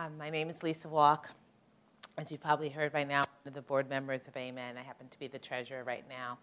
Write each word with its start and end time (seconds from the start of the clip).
Um, 0.00 0.16
my 0.16 0.30
name 0.30 0.48
is 0.48 0.62
Lisa 0.62 0.86
Walke. 0.86 1.26
As 2.18 2.30
you've 2.30 2.40
probably 2.40 2.68
heard 2.68 2.92
by 2.92 3.02
now, 3.02 3.24
one 3.42 3.48
of 3.48 3.54
the 3.54 3.62
board 3.62 3.90
members 3.90 4.20
of 4.28 4.36
Amen. 4.36 4.76
I 4.78 4.82
happen 4.82 5.08
to 5.08 5.18
be 5.18 5.26
the 5.26 5.40
treasurer 5.40 5.82
right 5.82 6.04
now. 6.08 6.38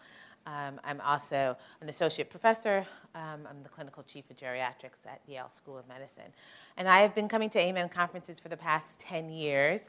Um, 0.46 0.81
I'm 0.83 1.00
also 1.00 1.55
an 1.79 1.88
associate 1.88 2.29
professor. 2.29 2.86
Um, 3.15 3.47
I'm 3.49 3.63
the 3.63 3.70
clinical 3.70 4.04
chief 4.04 4.29
of 4.29 4.36
geriatrics 4.36 5.07
at 5.07 5.21
Yale 5.26 5.49
School 5.54 5.78
of 5.78 5.88
Medicine. 5.88 6.33
And 6.76 6.89
I 6.89 6.99
have 6.99 7.15
been 7.15 7.29
coming 7.29 7.49
to 7.52 7.60
Amen 7.60 7.88
conferences 7.88 8.41
for 8.41 8.49
the 8.49 8.57
past 8.57 8.99
10 8.99 9.29
years. 9.29 9.79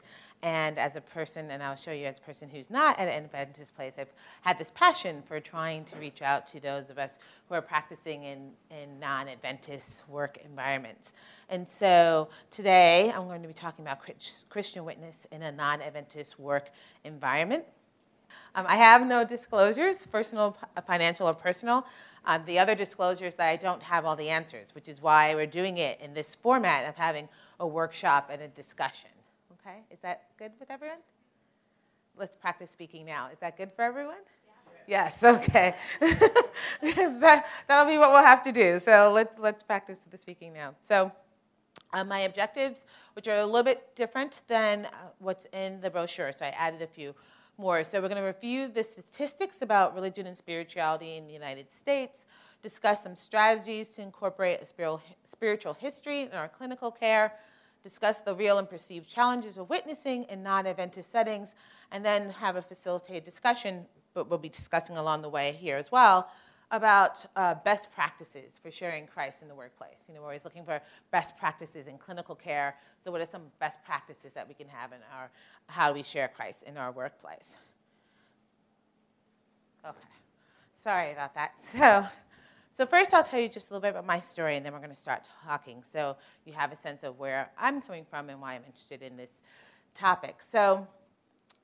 And 0.43 0.77
as 0.77 0.95
a 0.95 1.01
person, 1.01 1.49
and 1.49 1.63
I'll 1.63 1.75
show 1.75 1.91
you 1.91 2.05
as 2.05 2.19
a 2.19 2.21
person 2.21 2.47
who's 2.47 2.69
not 2.69 2.99
at 2.99 3.07
an 3.07 3.23
Adventist 3.25 3.75
place, 3.75 3.93
I've 3.97 4.13
had 4.41 4.59
this 4.59 4.71
passion 4.75 5.23
for 5.27 5.39
trying 5.39 5.83
to 5.85 5.95
reach 5.97 6.21
out 6.21 6.45
to 6.47 6.59
those 6.59 6.91
of 6.91 6.99
us 6.99 7.11
who 7.49 7.55
are 7.55 7.61
practicing 7.61 8.23
in, 8.23 8.51
in 8.69 8.99
non 8.99 9.27
Adventist 9.27 10.03
work 10.07 10.37
environments. 10.45 11.13
And 11.49 11.65
so 11.79 12.29
today 12.51 13.11
I'm 13.15 13.27
going 13.27 13.41
to 13.41 13.47
be 13.47 13.53
talking 13.53 13.83
about 13.83 13.99
Christian 14.49 14.85
witness 14.85 15.15
in 15.31 15.41
a 15.41 15.51
non 15.51 15.81
Adventist 15.81 16.39
work 16.39 16.69
environment. 17.03 17.63
Um, 18.53 18.65
I 18.67 18.75
have 18.75 19.07
no 19.07 19.23
disclosures, 19.23 19.97
personal, 20.11 20.55
uh, 20.75 20.81
financial, 20.81 21.27
or 21.27 21.33
personal. 21.33 21.85
Um, 22.25 22.43
the 22.45 22.59
other 22.59 22.75
disclosures 22.75 23.35
that 23.35 23.49
I 23.49 23.55
don't 23.55 23.81
have 23.81 24.05
all 24.05 24.15
the 24.15 24.29
answers, 24.29 24.75
which 24.75 24.87
is 24.87 25.01
why 25.01 25.33
we're 25.33 25.47
doing 25.47 25.77
it 25.77 25.99
in 26.01 26.13
this 26.13 26.35
format 26.35 26.87
of 26.87 26.95
having 26.95 27.29
a 27.59 27.65
workshop 27.65 28.29
and 28.31 28.41
a 28.41 28.47
discussion. 28.49 29.09
Okay, 29.67 29.79
is 29.91 29.99
that 30.01 30.29
good 30.39 30.51
with 30.61 30.71
everyone? 30.71 30.99
Let's 32.17 32.37
practice 32.37 32.71
speaking 32.71 33.05
now. 33.05 33.27
Is 33.33 33.39
that 33.39 33.57
good 33.57 33.71
for 33.75 33.81
everyone? 33.81 34.15
Yes, 34.87 35.21
okay. 35.21 35.75
that, 35.99 37.45
that'll 37.67 37.85
be 37.85 37.97
what 37.97 38.11
we'll 38.11 38.23
have 38.23 38.43
to 38.43 38.53
do. 38.53 38.79
So 38.79 39.11
let's, 39.13 39.37
let's 39.37 39.63
practice 39.65 40.05
the 40.09 40.17
speaking 40.17 40.53
now. 40.53 40.73
So, 40.87 41.11
uh, 41.91 42.05
my 42.05 42.19
objectives, 42.19 42.79
which 43.13 43.27
are 43.27 43.39
a 43.39 43.45
little 43.45 43.63
bit 43.63 43.93
different 43.97 44.39
than 44.47 44.85
uh, 44.85 44.89
what's 45.19 45.45
in 45.51 45.81
the 45.81 45.89
brochure, 45.89 46.31
so 46.31 46.45
I 46.45 46.49
added 46.49 46.81
a 46.81 46.87
few 46.87 47.13
more. 47.57 47.83
So 47.83 48.01
we're 48.01 48.07
going 48.07 48.21
to 48.21 48.27
review 48.27 48.69
the 48.69 48.85
statistics 48.85 49.57
about 49.61 49.93
religion 49.93 50.27
and 50.27 50.37
spirituality 50.37 51.17
in 51.17 51.27
the 51.27 51.33
United 51.33 51.67
States, 51.69 52.13
discuss 52.61 53.03
some 53.03 53.17
strategies 53.17 53.89
to 53.89 54.01
incorporate 54.01 54.61
a 54.61 54.99
spiritual 55.29 55.73
history 55.73 56.21
in 56.21 56.31
our 56.31 56.47
clinical 56.47 56.89
care, 56.89 57.33
discuss 57.87 58.17
the 58.17 58.35
real 58.35 58.57
and 58.57 58.69
perceived 58.69 59.07
challenges 59.07 59.57
of 59.57 59.69
witnessing 59.69 60.25
in 60.25 60.43
non-Adventist 60.43 61.09
settings, 61.11 61.49
and 61.91 62.03
then 62.03 62.29
have 62.31 62.57
a 62.57 62.61
facilitated 62.61 63.23
discussion, 63.23 63.85
but 64.13 64.29
we'll 64.29 64.39
be 64.39 64.49
discussing 64.49 64.97
along 64.97 65.21
the 65.21 65.29
way 65.29 65.53
here 65.53 65.77
as 65.77 65.89
well, 65.89 66.29
about 66.71 67.25
uh, 67.37 67.55
best 67.63 67.89
practices 67.95 68.59
for 68.61 68.69
sharing 68.69 69.07
Christ 69.07 69.41
in 69.41 69.47
the 69.47 69.55
workplace. 69.55 69.95
You 70.07 70.13
know, 70.13 70.19
we're 70.19 70.27
always 70.27 70.43
looking 70.43 70.65
for 70.65 70.81
best 71.11 71.37
practices 71.37 71.87
in 71.87 71.97
clinical 71.97 72.35
care. 72.35 72.75
So, 73.05 73.11
what 73.11 73.21
are 73.21 73.27
some 73.31 73.43
best 73.59 73.79
practices 73.85 74.33
that 74.35 74.45
we 74.45 74.53
can 74.53 74.67
have 74.67 74.91
in 74.91 74.99
our 75.15 75.29
how 75.67 75.87
do 75.87 75.93
we 75.93 76.03
share 76.03 76.27
Christ 76.27 76.63
in 76.63 76.75
our 76.75 76.91
workplace? 76.91 77.55
Okay, 79.85 79.97
sorry 80.83 81.13
about 81.13 81.33
that. 81.35 81.53
So, 81.77 82.05
so 82.77 82.85
first 82.85 83.13
I'll 83.13 83.23
tell 83.23 83.39
you 83.39 83.49
just 83.49 83.69
a 83.69 83.73
little 83.73 83.81
bit 83.81 83.89
about 83.89 84.05
my 84.05 84.19
story, 84.19 84.55
and 84.55 84.65
then 84.65 84.71
we're 84.71 84.79
going 84.79 84.91
to 84.91 84.95
start 84.95 85.27
talking, 85.45 85.83
so 85.91 86.15
you 86.45 86.53
have 86.53 86.71
a 86.71 86.77
sense 86.77 87.03
of 87.03 87.17
where 87.17 87.49
I'm 87.59 87.81
coming 87.81 88.05
from 88.09 88.29
and 88.29 88.39
why 88.39 88.53
I'm 88.53 88.63
interested 88.65 89.01
in 89.01 89.17
this 89.17 89.31
topic. 89.93 90.37
So. 90.51 90.87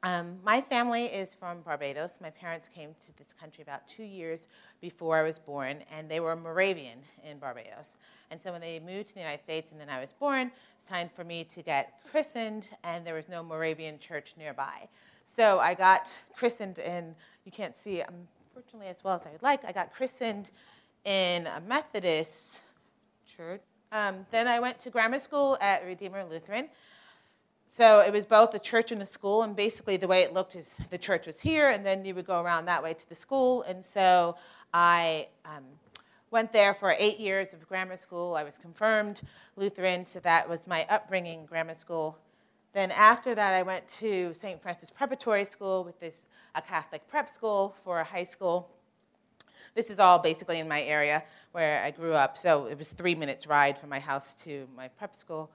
Um, 0.05 0.35
my 0.43 0.59
family 0.59 1.05
is 1.05 1.33
from 1.33 1.61
Barbados. 1.61 2.19
My 2.21 2.29
parents 2.29 2.67
came 2.75 2.89
to 2.89 3.17
this 3.17 3.33
country 3.39 3.61
about 3.61 3.87
two 3.87 4.03
years 4.03 4.49
before 4.81 5.17
I 5.17 5.23
was 5.23 5.39
born, 5.39 5.77
and 5.89 6.11
they 6.11 6.19
were 6.19 6.35
Moravian 6.35 6.99
in 7.23 7.37
Barbados. 7.37 7.95
And 8.29 8.37
so 8.41 8.51
when 8.51 8.59
they 8.59 8.81
moved 8.81 9.07
to 9.07 9.13
the 9.13 9.21
United 9.21 9.41
States 9.43 9.71
and 9.71 9.79
then 9.79 9.87
I 9.89 10.01
was 10.01 10.11
born, 10.11 10.47
it 10.47 10.53
was 10.77 10.83
time 10.89 11.09
for 11.15 11.23
me 11.23 11.45
to 11.55 11.61
get 11.61 12.01
christened, 12.11 12.69
and 12.83 13.07
there 13.07 13.13
was 13.13 13.29
no 13.29 13.41
Moravian 13.41 13.97
church 13.97 14.33
nearby. 14.37 14.89
So 15.37 15.59
I 15.59 15.73
got 15.73 16.11
christened 16.35 16.79
in, 16.79 17.15
you 17.45 17.53
can't 17.53 17.75
see 17.81 18.01
unfortunately, 18.01 18.87
as 18.87 19.05
well 19.05 19.15
as 19.15 19.21
I 19.25 19.31
would 19.31 19.41
like, 19.41 19.63
I 19.63 19.71
got 19.71 19.93
christened 19.93 20.51
in 21.05 21.47
a 21.47 21.61
Methodist 21.67 22.57
church. 23.25 23.61
Um, 23.91 24.25
then 24.31 24.47
I 24.47 24.59
went 24.59 24.79
to 24.81 24.89
grammar 24.89 25.19
school 25.19 25.57
at 25.61 25.85
Redeemer 25.85 26.23
Lutheran. 26.23 26.69
So 27.77 28.01
it 28.01 28.13
was 28.13 28.25
both 28.25 28.53
a 28.53 28.59
church 28.59 28.91
and 28.91 29.01
a 29.01 29.05
school, 29.05 29.41
and 29.41 29.55
basically 29.55 29.97
the 29.97 30.07
way 30.07 30.21
it 30.21 30.33
looked 30.33 30.55
is 30.55 30.67
the 30.91 30.97
church 30.97 31.25
was 31.25 31.39
here, 31.39 31.69
and 31.69 31.85
then 31.85 32.05
you 32.05 32.13
would 32.13 32.27
go 32.27 32.41
around 32.41 32.65
that 32.65 32.83
way 32.83 32.93
to 32.93 33.09
the 33.09 33.15
school. 33.15 33.63
And 33.63 33.83
so 33.93 34.35
I 34.73 35.27
um, 35.43 35.63
went 36.29 36.53
there 36.53 36.75
for 36.75 36.95
eight 36.99 37.19
years 37.19 37.51
of 37.53 37.67
grammar 37.67 37.97
school. 37.97 38.35
I 38.35 38.43
was 38.43 38.57
confirmed 38.59 39.21
Lutheran, 39.55 40.05
so 40.05 40.19
that 40.19 40.47
was 40.47 40.67
my 40.67 40.85
upbringing, 40.89 41.45
grammar 41.45 41.75
school. 41.75 42.17
Then 42.73 42.91
after 42.91 43.35
that, 43.35 43.53
I 43.53 43.63
went 43.63 43.87
to 43.99 44.33
St. 44.33 44.61
Francis 44.61 44.89
Preparatory 44.89 45.45
School, 45.45 45.83
with 45.83 45.99
this 45.99 46.21
a 46.55 46.61
Catholic 46.61 47.07
prep 47.07 47.27
school 47.27 47.75
for 47.83 47.99
a 47.99 48.03
high 48.03 48.23
school. 48.23 48.69
This 49.75 49.89
is 49.89 49.99
all 49.99 50.19
basically 50.19 50.59
in 50.59 50.67
my 50.67 50.83
area 50.83 51.23
where 51.51 51.83
I 51.83 51.91
grew 51.91 52.13
up, 52.13 52.37
so 52.37 52.65
it 52.67 52.77
was 52.77 52.89
three 52.89 53.15
minutes 53.15 53.47
ride 53.47 53.77
from 53.77 53.89
my 53.89 53.99
house 53.99 54.35
to 54.43 54.67
my 54.75 54.87
prep 54.87 55.15
school. 55.15 55.49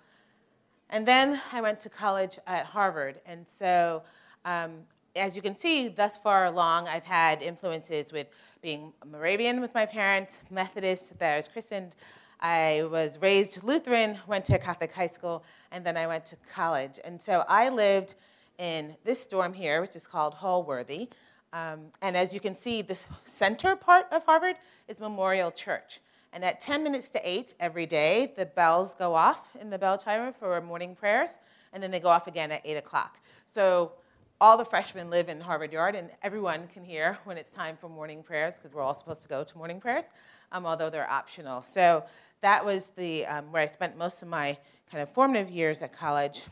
And 0.90 1.06
then 1.06 1.40
I 1.52 1.60
went 1.60 1.80
to 1.82 1.88
college 1.88 2.38
at 2.46 2.66
Harvard. 2.66 3.20
And 3.26 3.46
so, 3.58 4.02
um, 4.44 4.80
as 5.14 5.36
you 5.36 5.42
can 5.42 5.56
see, 5.56 5.88
thus 5.88 6.18
far 6.18 6.46
along, 6.46 6.88
I've 6.88 7.04
had 7.04 7.42
influences 7.42 8.12
with 8.12 8.26
being 8.62 8.92
Moravian 9.06 9.60
with 9.60 9.74
my 9.74 9.86
parents, 9.86 10.34
Methodist 10.50 11.04
that 11.18 11.34
I 11.34 11.36
was 11.36 11.46
christened. 11.46 11.94
I 12.40 12.84
was 12.90 13.18
raised 13.20 13.62
Lutheran, 13.62 14.18
went 14.26 14.44
to 14.46 14.58
Catholic 14.58 14.92
high 14.92 15.08
school, 15.08 15.44
and 15.72 15.84
then 15.84 15.96
I 15.96 16.06
went 16.06 16.24
to 16.26 16.36
college. 16.52 16.98
And 17.04 17.20
so 17.20 17.44
I 17.48 17.68
lived 17.68 18.14
in 18.58 18.96
this 19.04 19.26
dorm 19.26 19.52
here, 19.52 19.80
which 19.80 19.96
is 19.96 20.06
called 20.06 20.34
Holworthy. 20.34 21.08
Um, 21.52 21.86
and 22.02 22.16
as 22.16 22.34
you 22.34 22.40
can 22.40 22.56
see, 22.56 22.82
the 22.82 22.96
center 23.38 23.74
part 23.74 24.06
of 24.12 24.24
Harvard 24.24 24.56
is 24.86 24.98
Memorial 25.00 25.50
Church. 25.50 26.00
And 26.32 26.44
at 26.44 26.60
10 26.60 26.82
minutes 26.82 27.08
to 27.10 27.28
8 27.28 27.54
every 27.58 27.86
day, 27.86 28.34
the 28.36 28.46
bells 28.46 28.94
go 28.94 29.14
off 29.14 29.56
in 29.60 29.70
the 29.70 29.78
bell 29.78 29.96
tower 29.96 30.32
for 30.38 30.60
morning 30.60 30.94
prayers, 30.94 31.30
and 31.72 31.82
then 31.82 31.90
they 31.90 32.00
go 32.00 32.08
off 32.08 32.26
again 32.26 32.52
at 32.52 32.60
8 32.64 32.76
o'clock. 32.76 33.18
So 33.54 33.92
all 34.40 34.58
the 34.58 34.64
freshmen 34.64 35.08
live 35.08 35.28
in 35.28 35.40
Harvard 35.40 35.72
Yard, 35.72 35.94
and 35.94 36.10
everyone 36.22 36.68
can 36.68 36.84
hear 36.84 37.18
when 37.24 37.38
it's 37.38 37.50
time 37.50 37.78
for 37.80 37.88
morning 37.88 38.22
prayers, 38.22 38.54
because 38.54 38.74
we're 38.74 38.82
all 38.82 38.96
supposed 38.96 39.22
to 39.22 39.28
go 39.28 39.42
to 39.42 39.58
morning 39.58 39.80
prayers, 39.80 40.04
um, 40.52 40.66
although 40.66 40.90
they're 40.90 41.10
optional. 41.10 41.62
So 41.62 42.04
that 42.42 42.64
was 42.64 42.88
the, 42.96 43.26
um, 43.26 43.50
where 43.50 43.62
I 43.62 43.66
spent 43.66 43.96
most 43.96 44.20
of 44.20 44.28
my 44.28 44.56
kind 44.90 45.02
of 45.02 45.10
formative 45.10 45.50
years 45.50 45.80
at 45.80 45.92
college. 45.92 46.42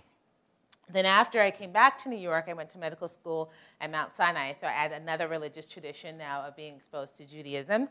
Then, 0.88 1.04
after 1.04 1.40
I 1.40 1.50
came 1.50 1.72
back 1.72 1.98
to 1.98 2.08
New 2.08 2.18
York, 2.18 2.46
I 2.48 2.52
went 2.52 2.70
to 2.70 2.78
medical 2.78 3.08
school 3.08 3.50
at 3.80 3.90
Mount 3.90 4.14
Sinai. 4.14 4.52
So 4.60 4.66
I 4.66 4.70
had 4.70 4.92
another 4.92 5.26
religious 5.26 5.66
tradition 5.66 6.16
now 6.16 6.42
of 6.42 6.54
being 6.54 6.76
exposed 6.76 7.16
to 7.16 7.24
Judaism. 7.24 7.88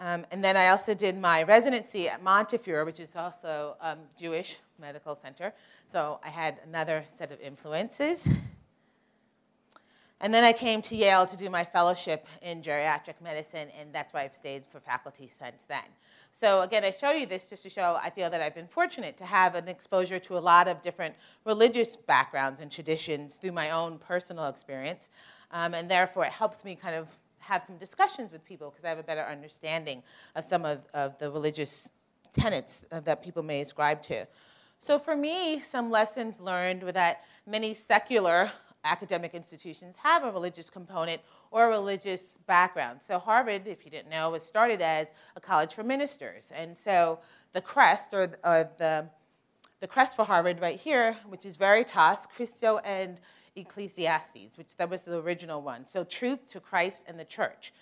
Um, 0.00 0.26
and 0.30 0.42
then 0.42 0.56
I 0.56 0.68
also 0.68 0.94
did 0.94 1.16
my 1.18 1.42
residency 1.42 2.08
at 2.08 2.22
Montefiore, 2.22 2.84
which 2.84 2.98
is 2.98 3.14
also 3.14 3.76
um, 3.80 3.98
Jewish 4.18 4.58
medical 4.80 5.16
center. 5.20 5.52
So 5.92 6.18
I 6.24 6.30
had 6.30 6.58
another 6.66 7.04
set 7.18 7.30
of 7.30 7.40
influences. 7.40 8.26
And 10.20 10.32
then 10.32 10.42
I 10.42 10.52
came 10.52 10.80
to 10.82 10.96
Yale 10.96 11.26
to 11.26 11.36
do 11.36 11.50
my 11.50 11.64
fellowship 11.64 12.26
in 12.40 12.62
geriatric 12.62 13.20
medicine, 13.22 13.68
and 13.78 13.92
that's 13.92 14.14
why 14.14 14.22
I've 14.22 14.34
stayed 14.34 14.64
for 14.72 14.80
faculty 14.80 15.30
since 15.38 15.62
then. 15.68 15.84
So 16.44 16.60
again, 16.60 16.84
I 16.84 16.90
show 16.90 17.10
you 17.10 17.24
this 17.24 17.46
just 17.46 17.62
to 17.62 17.70
show 17.70 17.98
I 18.02 18.10
feel 18.10 18.28
that 18.28 18.42
I've 18.42 18.54
been 18.54 18.68
fortunate 18.68 19.16
to 19.16 19.24
have 19.24 19.54
an 19.54 19.66
exposure 19.66 20.18
to 20.18 20.36
a 20.36 20.38
lot 20.38 20.68
of 20.68 20.82
different 20.82 21.14
religious 21.46 21.96
backgrounds 21.96 22.60
and 22.60 22.70
traditions 22.70 23.32
through 23.32 23.52
my 23.52 23.70
own 23.70 23.96
personal 23.96 24.48
experience. 24.48 25.08
Um, 25.52 25.72
and 25.72 25.90
therefore, 25.90 26.26
it 26.26 26.32
helps 26.32 26.62
me 26.62 26.76
kind 26.76 26.96
of 26.96 27.08
have 27.38 27.64
some 27.66 27.78
discussions 27.78 28.30
with 28.30 28.44
people 28.44 28.68
because 28.68 28.84
I 28.84 28.90
have 28.90 28.98
a 28.98 29.02
better 29.02 29.22
understanding 29.22 30.02
of 30.36 30.44
some 30.44 30.66
of, 30.66 30.80
of 30.92 31.18
the 31.18 31.30
religious 31.30 31.88
tenets 32.34 32.82
uh, 32.92 33.00
that 33.00 33.24
people 33.24 33.42
may 33.42 33.62
ascribe 33.62 34.02
to. 34.02 34.26
So 34.78 34.98
for 34.98 35.16
me, 35.16 35.60
some 35.60 35.90
lessons 35.90 36.38
learned 36.40 36.82
were 36.82 36.92
that 36.92 37.22
many 37.46 37.72
secular 37.72 38.50
academic 38.84 39.32
institutions 39.32 39.96
have 40.02 40.24
a 40.24 40.30
religious 40.30 40.68
component 40.68 41.22
or 41.54 41.68
religious 41.68 42.36
background. 42.48 42.98
So 43.00 43.16
Harvard, 43.20 43.68
if 43.68 43.84
you 43.84 43.90
didn't 43.90 44.10
know, 44.10 44.30
was 44.30 44.42
started 44.42 44.82
as 44.82 45.06
a 45.36 45.40
college 45.40 45.72
for 45.72 45.84
ministers. 45.84 46.50
And 46.52 46.76
so 46.84 47.20
the 47.52 47.60
crest 47.60 48.12
or, 48.12 48.28
or 48.42 48.68
the, 48.76 49.06
the 49.78 49.86
crest 49.86 50.16
for 50.16 50.24
Harvard 50.24 50.60
right 50.60 50.80
here, 50.80 51.16
which 51.28 51.46
is 51.46 51.56
Veritas, 51.56 52.18
Christo 52.34 52.78
and 52.78 53.20
Ecclesiastes, 53.54 54.58
which 54.58 54.76
that 54.78 54.90
was 54.90 55.02
the 55.02 55.20
original 55.20 55.62
one. 55.62 55.86
So 55.86 56.02
truth 56.02 56.44
to 56.48 56.58
Christ 56.58 57.04
and 57.06 57.20
the 57.20 57.24
church. 57.24 57.72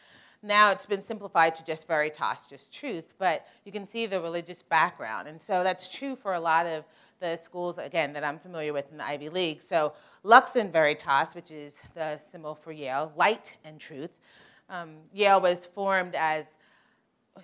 Now 0.42 0.70
it's 0.72 0.84
been 0.84 1.02
simplified 1.02 1.54
to 1.56 1.64
just 1.64 1.88
veritas, 1.88 2.46
just 2.50 2.74
truth, 2.74 3.14
but 3.16 3.46
you 3.64 3.72
can 3.72 3.86
see 3.86 4.04
the 4.04 4.20
religious 4.20 4.62
background. 4.62 5.28
And 5.28 5.40
so 5.40 5.62
that's 5.62 5.88
true 5.88 6.14
for 6.14 6.34
a 6.34 6.40
lot 6.40 6.66
of 6.66 6.84
the 7.22 7.38
schools, 7.42 7.78
again, 7.78 8.12
that 8.12 8.24
I'm 8.24 8.38
familiar 8.38 8.74
with 8.74 8.90
in 8.90 8.98
the 8.98 9.06
Ivy 9.06 9.30
League. 9.30 9.62
So 9.66 9.94
Lux 10.24 10.56
and 10.56 10.70
Veritas, 10.70 11.34
which 11.34 11.50
is 11.50 11.72
the 11.94 12.20
symbol 12.30 12.54
for 12.54 12.72
Yale, 12.72 13.12
light 13.16 13.56
and 13.64 13.80
truth. 13.80 14.10
Um, 14.68 14.96
Yale 15.14 15.40
was 15.40 15.66
formed 15.74 16.14
as 16.14 16.44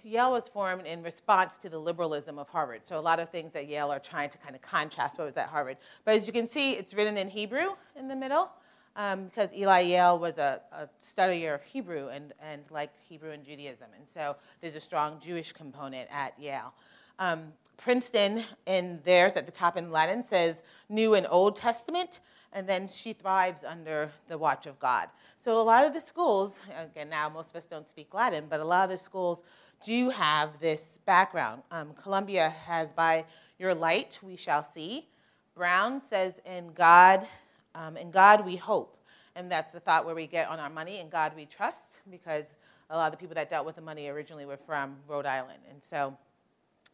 Yale 0.05 0.33
was 0.33 0.49
formed 0.49 0.85
in 0.85 1.03
response 1.03 1.57
to 1.57 1.71
the 1.71 1.79
liberalism 1.79 2.39
of 2.39 2.47
Harvard. 2.51 2.83
So 2.85 2.99
a 2.99 3.01
lot 3.01 3.21
of 3.21 3.31
things 3.31 3.57
at 3.57 3.69
Yale 3.69 3.91
are 3.91 3.99
trying 3.99 4.29
to 4.29 4.37
kind 4.37 4.55
of 4.55 4.61
contrast 4.61 5.19
what 5.19 5.25
was 5.25 5.37
at 5.39 5.49
Harvard. 5.49 5.79
But 6.05 6.17
as 6.17 6.27
you 6.27 6.33
can 6.33 6.47
see, 6.47 6.73
it's 6.73 6.93
written 6.93 7.17
in 7.17 7.29
Hebrew 7.29 7.69
in 7.97 8.07
the 8.07 8.17
middle 8.17 8.51
um, 8.97 9.25
because 9.25 9.51
Eli 9.57 9.81
Yale 9.81 10.19
was 10.19 10.37
a, 10.37 10.61
a 10.73 10.89
studier 11.03 11.55
of 11.55 11.63
Hebrew 11.63 12.09
and, 12.09 12.35
and 12.43 12.63
liked 12.71 12.99
Hebrew 13.09 13.31
and 13.31 13.43
Judaism. 13.43 13.87
And 13.97 14.07
so 14.13 14.37
there's 14.61 14.75
a 14.75 14.81
strong 14.81 15.19
Jewish 15.25 15.53
component 15.53 16.09
at 16.13 16.39
Yale. 16.39 16.75
Um, 17.19 17.53
Princeton, 17.79 18.45
in 18.67 19.01
theirs 19.05 19.33
at 19.37 19.47
the 19.47 19.53
top 19.53 19.77
in 19.77 19.91
Latin, 19.91 20.23
says 20.23 20.57
New 20.89 21.15
and 21.15 21.27
Old 21.31 21.57
Testament, 21.57 22.21
and 22.53 22.69
then 22.69 22.89
she 22.89 23.13
thrives 23.13 23.63
under 23.65 24.11
the 24.29 24.37
watch 24.37 24.67
of 24.67 24.79
God. 24.79 25.09
So 25.41 25.59
a 25.59 25.63
lot 25.63 25.87
of 25.87 25.95
the 25.95 26.01
schools, 26.01 26.53
again, 26.77 27.09
now 27.09 27.29
most 27.29 27.51
of 27.51 27.57
us 27.57 27.65
don't 27.65 27.89
speak 27.89 28.13
Latin, 28.13 28.47
but 28.51 28.61
a 28.61 28.65
lot 28.65 28.85
of 28.85 28.91
the 28.91 29.03
schools 29.03 29.41
do 29.85 30.11
have 30.11 30.51
this 30.61 30.81
background. 31.07 31.63
Um, 31.71 31.95
Columbia 32.03 32.51
has, 32.67 32.93
by 32.93 33.25
your 33.59 33.75
light 33.75 34.19
we 34.23 34.37
shall 34.37 34.67
see. 34.75 35.09
Brown 35.55 36.03
says, 36.11 36.35
in 36.45 36.73
God, 36.73 37.27
um, 37.75 37.97
in 37.97 38.11
God 38.11 38.45
we 38.45 38.57
hope. 38.57 38.97
And 39.37 39.51
that's 39.51 39.73
the 39.73 39.81
thought 39.81 40.05
where 40.05 40.17
we 40.17 40.27
get 40.27 40.49
on 40.49 40.59
our 40.59 40.71
money, 40.71 40.99
in 40.99 41.09
God 41.09 41.33
we 41.37 41.47
trust, 41.47 42.01
because 42.11 42.45
a 42.91 42.97
lot 42.97 43.07
of 43.07 43.13
the 43.13 43.19
people 43.19 43.35
that 43.37 43.51
dealt 43.51 43.67
with 43.67 43.77
the 43.77 43.83
money 43.83 44.09
originally 44.09 44.47
were 44.47 44.57
from 44.57 44.97
Rhode 45.07 45.27
Island. 45.27 45.61
And 45.71 45.81
so, 45.89 46.17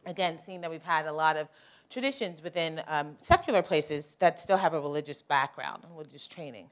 again, 0.05 0.39
seeing 0.45 0.61
that 0.61 0.69
we've 0.69 0.81
had 0.83 1.05
a 1.05 1.13
lot 1.13 1.35
of 1.35 1.47
traditions 1.89 2.41
within 2.43 2.81
um, 2.87 3.15
secular 3.21 3.61
places 3.61 4.15
that 4.19 4.39
still 4.39 4.57
have 4.57 4.73
a 4.73 4.79
religious 4.79 5.21
background, 5.21 5.83
religious 5.91 6.27
training. 6.27 6.67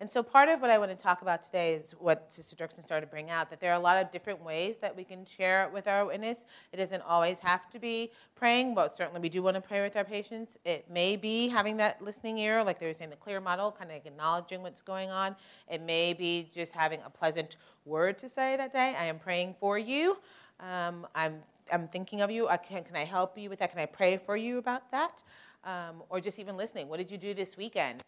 And 0.00 0.10
so 0.10 0.22
part 0.22 0.48
of 0.48 0.62
what 0.62 0.70
I 0.70 0.78
want 0.78 0.96
to 0.96 1.02
talk 1.02 1.20
about 1.20 1.42
today 1.42 1.74
is 1.74 1.90
what 1.98 2.28
Sister 2.30 2.56
Dirksen 2.56 2.82
started 2.82 3.04
to 3.04 3.10
bring 3.10 3.28
out, 3.28 3.50
that 3.50 3.60
there 3.60 3.70
are 3.70 3.76
a 3.76 3.82
lot 3.82 4.02
of 4.02 4.10
different 4.10 4.42
ways 4.42 4.76
that 4.80 4.96
we 4.96 5.04
can 5.04 5.26
share 5.26 5.68
with 5.74 5.86
our 5.86 6.06
witness. 6.06 6.38
It 6.72 6.78
doesn't 6.78 7.02
always 7.02 7.36
have 7.40 7.68
to 7.68 7.78
be 7.78 8.10
praying, 8.34 8.74
but 8.74 8.96
certainly 8.96 9.20
we 9.20 9.28
do 9.28 9.42
want 9.42 9.56
to 9.56 9.60
pray 9.60 9.82
with 9.82 9.96
our 9.96 10.04
patients. 10.04 10.56
It 10.64 10.90
may 10.90 11.16
be 11.16 11.48
having 11.48 11.76
that 11.76 12.00
listening 12.00 12.38
ear, 12.38 12.64
like 12.64 12.80
they 12.80 12.86
were 12.86 12.94
saying, 12.94 13.10
the 13.10 13.16
clear 13.16 13.42
model, 13.42 13.70
kind 13.70 13.90
of 13.90 13.98
acknowledging 14.06 14.62
what's 14.62 14.80
going 14.80 15.10
on. 15.10 15.36
It 15.70 15.82
may 15.82 16.14
be 16.14 16.48
just 16.50 16.72
having 16.72 17.00
a 17.04 17.10
pleasant 17.10 17.56
word 17.84 18.18
to 18.20 18.30
say 18.30 18.56
that 18.56 18.72
day. 18.72 18.94
I 18.98 19.04
am 19.04 19.18
praying 19.18 19.54
for 19.60 19.78
you. 19.78 20.16
Um, 20.60 21.06
I'm, 21.14 21.42
I'm 21.72 21.88
thinking 21.88 22.20
of 22.20 22.30
you. 22.30 22.48
I 22.48 22.56
can, 22.56 22.84
can 22.84 22.96
I 22.96 23.04
help 23.04 23.38
you 23.38 23.50
with 23.50 23.58
that? 23.60 23.70
Can 23.70 23.80
I 23.80 23.86
pray 23.86 24.16
for 24.16 24.36
you 24.36 24.58
about 24.58 24.90
that? 24.90 25.22
Um, 25.64 26.02
or 26.08 26.20
just 26.20 26.38
even 26.38 26.56
listening. 26.56 26.88
What 26.88 26.98
did 26.98 27.10
you 27.10 27.18
do 27.18 27.34
this 27.34 27.56
weekend? 27.56 28.02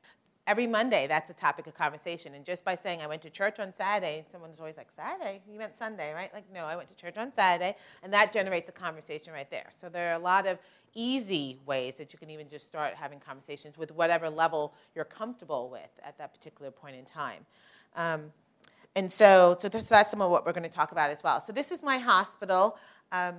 every 0.46 0.66
Monday, 0.66 1.06
that's 1.06 1.30
a 1.30 1.34
topic 1.34 1.66
of 1.66 1.74
conversation. 1.74 2.34
And 2.34 2.44
just 2.44 2.64
by 2.64 2.74
saying 2.74 3.00
I 3.00 3.06
went 3.06 3.22
to 3.22 3.30
church 3.30 3.60
on 3.60 3.72
Saturday, 3.72 4.24
someone's 4.32 4.58
always 4.58 4.76
like, 4.76 4.88
Saturday? 4.94 5.40
You 5.50 5.58
meant 5.58 5.78
Sunday, 5.78 6.12
right? 6.12 6.32
Like, 6.34 6.44
no, 6.52 6.64
I 6.64 6.76
went 6.76 6.88
to 6.88 6.94
church 6.94 7.16
on 7.16 7.32
Saturday. 7.32 7.76
And 8.02 8.12
that 8.12 8.32
generates 8.32 8.68
a 8.68 8.72
conversation 8.72 9.32
right 9.32 9.50
there. 9.50 9.66
So 9.76 9.88
there 9.88 10.10
are 10.10 10.16
a 10.16 10.22
lot 10.22 10.46
of 10.46 10.58
easy 10.94 11.58
ways 11.64 11.94
that 11.94 12.12
you 12.12 12.18
can 12.18 12.28
even 12.28 12.48
just 12.48 12.66
start 12.66 12.94
having 12.94 13.20
conversations 13.20 13.78
with 13.78 13.92
whatever 13.92 14.28
level 14.28 14.74
you're 14.94 15.04
comfortable 15.04 15.70
with 15.70 15.90
at 16.04 16.18
that 16.18 16.34
particular 16.34 16.70
point 16.70 16.96
in 16.96 17.04
time. 17.04 17.46
Um, 17.96 18.32
and 18.94 19.10
so, 19.10 19.56
so 19.60 19.68
this, 19.68 19.84
that's 19.84 20.10
some 20.10 20.20
of 20.20 20.30
what 20.30 20.44
we're 20.44 20.52
going 20.52 20.64
to 20.64 20.68
talk 20.68 20.92
about 20.92 21.10
as 21.10 21.22
well. 21.22 21.42
So 21.46 21.52
this 21.52 21.70
is 21.70 21.82
my 21.82 21.98
hospital. 21.98 22.76
Um, 23.12 23.36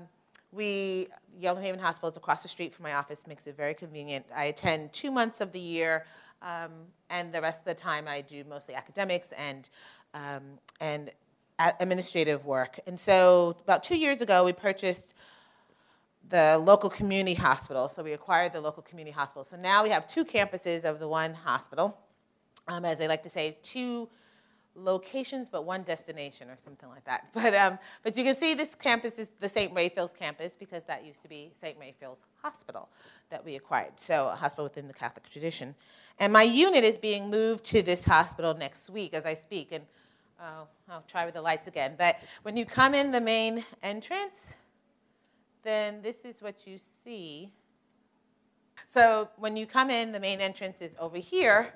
we, 0.51 1.07
New 1.41 1.55
Haven 1.55 1.79
Hospital 1.79 2.09
is 2.09 2.15
across 2.15 2.43
the 2.43 2.47
street 2.47 2.73
from 2.73 2.83
my 2.83 2.93
office, 2.93 3.25
makes 3.27 3.47
it 3.47 3.57
very 3.57 3.73
convenient. 3.73 4.25
I 4.33 4.45
attend 4.45 4.93
two 4.93 5.11
months 5.11 5.41
of 5.41 5.51
the 5.51 5.59
year 5.59 6.05
um, 6.43 6.71
and 7.09 7.33
the 7.33 7.41
rest 7.41 7.59
of 7.59 7.65
the 7.65 7.73
time, 7.73 8.07
I 8.07 8.21
do 8.21 8.43
mostly 8.47 8.75
academics 8.75 9.29
and, 9.35 9.69
um, 10.13 10.43
and 10.79 11.11
administrative 11.57 12.45
work. 12.45 12.79
And 12.85 12.99
so, 12.99 13.55
about 13.63 13.81
two 13.81 13.97
years 13.97 14.21
ago, 14.21 14.43
we 14.43 14.53
purchased 14.53 15.13
the 16.29 16.57
local 16.57 16.89
community 16.89 17.33
hospital. 17.33 17.87
So, 17.87 18.03
we 18.03 18.11
acquired 18.11 18.53
the 18.53 18.61
local 18.61 18.83
community 18.83 19.13
hospital. 19.13 19.45
So, 19.45 19.55
now 19.55 19.83
we 19.83 19.89
have 19.89 20.07
two 20.07 20.25
campuses 20.25 20.83
of 20.83 20.99
the 20.99 21.07
one 21.07 21.33
hospital. 21.33 21.97
Um, 22.67 22.85
as 22.85 22.97
they 22.97 23.07
like 23.07 23.23
to 23.23 23.29
say, 23.29 23.57
two 23.63 24.09
locations 24.75 25.49
but 25.49 25.65
one 25.65 25.83
destination 25.83 26.49
or 26.49 26.57
something 26.57 26.89
like 26.89 27.05
that. 27.05 27.27
But, 27.33 27.53
um, 27.55 27.79
but 28.03 28.15
you 28.17 28.23
can 28.23 28.37
see 28.37 28.53
this 28.53 28.75
campus 28.75 29.15
is 29.17 29.27
the 29.39 29.49
St. 29.49 29.73
Raphael's 29.73 30.11
campus 30.17 30.53
because 30.57 30.83
that 30.87 31.05
used 31.05 31.21
to 31.23 31.29
be 31.29 31.51
St. 31.61 31.77
Raphael's 31.79 32.19
Hospital 32.41 32.89
that 33.29 33.43
we 33.43 33.55
acquired, 33.55 33.93
so 33.97 34.27
a 34.27 34.35
hospital 34.35 34.65
within 34.65 34.87
the 34.87 34.93
Catholic 34.93 35.27
tradition. 35.29 35.73
And 36.19 36.31
my 36.31 36.43
unit 36.43 36.83
is 36.83 36.97
being 36.97 37.29
moved 37.29 37.63
to 37.65 37.81
this 37.81 38.03
hospital 38.03 38.53
next 38.53 38.89
week 38.89 39.13
as 39.13 39.25
I 39.25 39.33
speak. 39.33 39.71
And 39.71 39.83
oh, 40.39 40.67
I'll 40.89 41.03
try 41.07 41.25
with 41.25 41.33
the 41.33 41.41
lights 41.41 41.67
again. 41.67 41.95
But 41.97 42.17
when 42.43 42.55
you 42.55 42.65
come 42.65 42.93
in 42.93 43.11
the 43.11 43.21
main 43.21 43.63
entrance, 43.81 44.35
then 45.63 46.01
this 46.01 46.17
is 46.23 46.41
what 46.41 46.67
you 46.67 46.77
see. 47.03 47.51
So 48.93 49.29
when 49.37 49.57
you 49.57 49.65
come 49.65 49.89
in, 49.89 50.11
the 50.11 50.19
main 50.19 50.39
entrance 50.39 50.77
is 50.81 50.91
over 50.99 51.17
here 51.17 51.73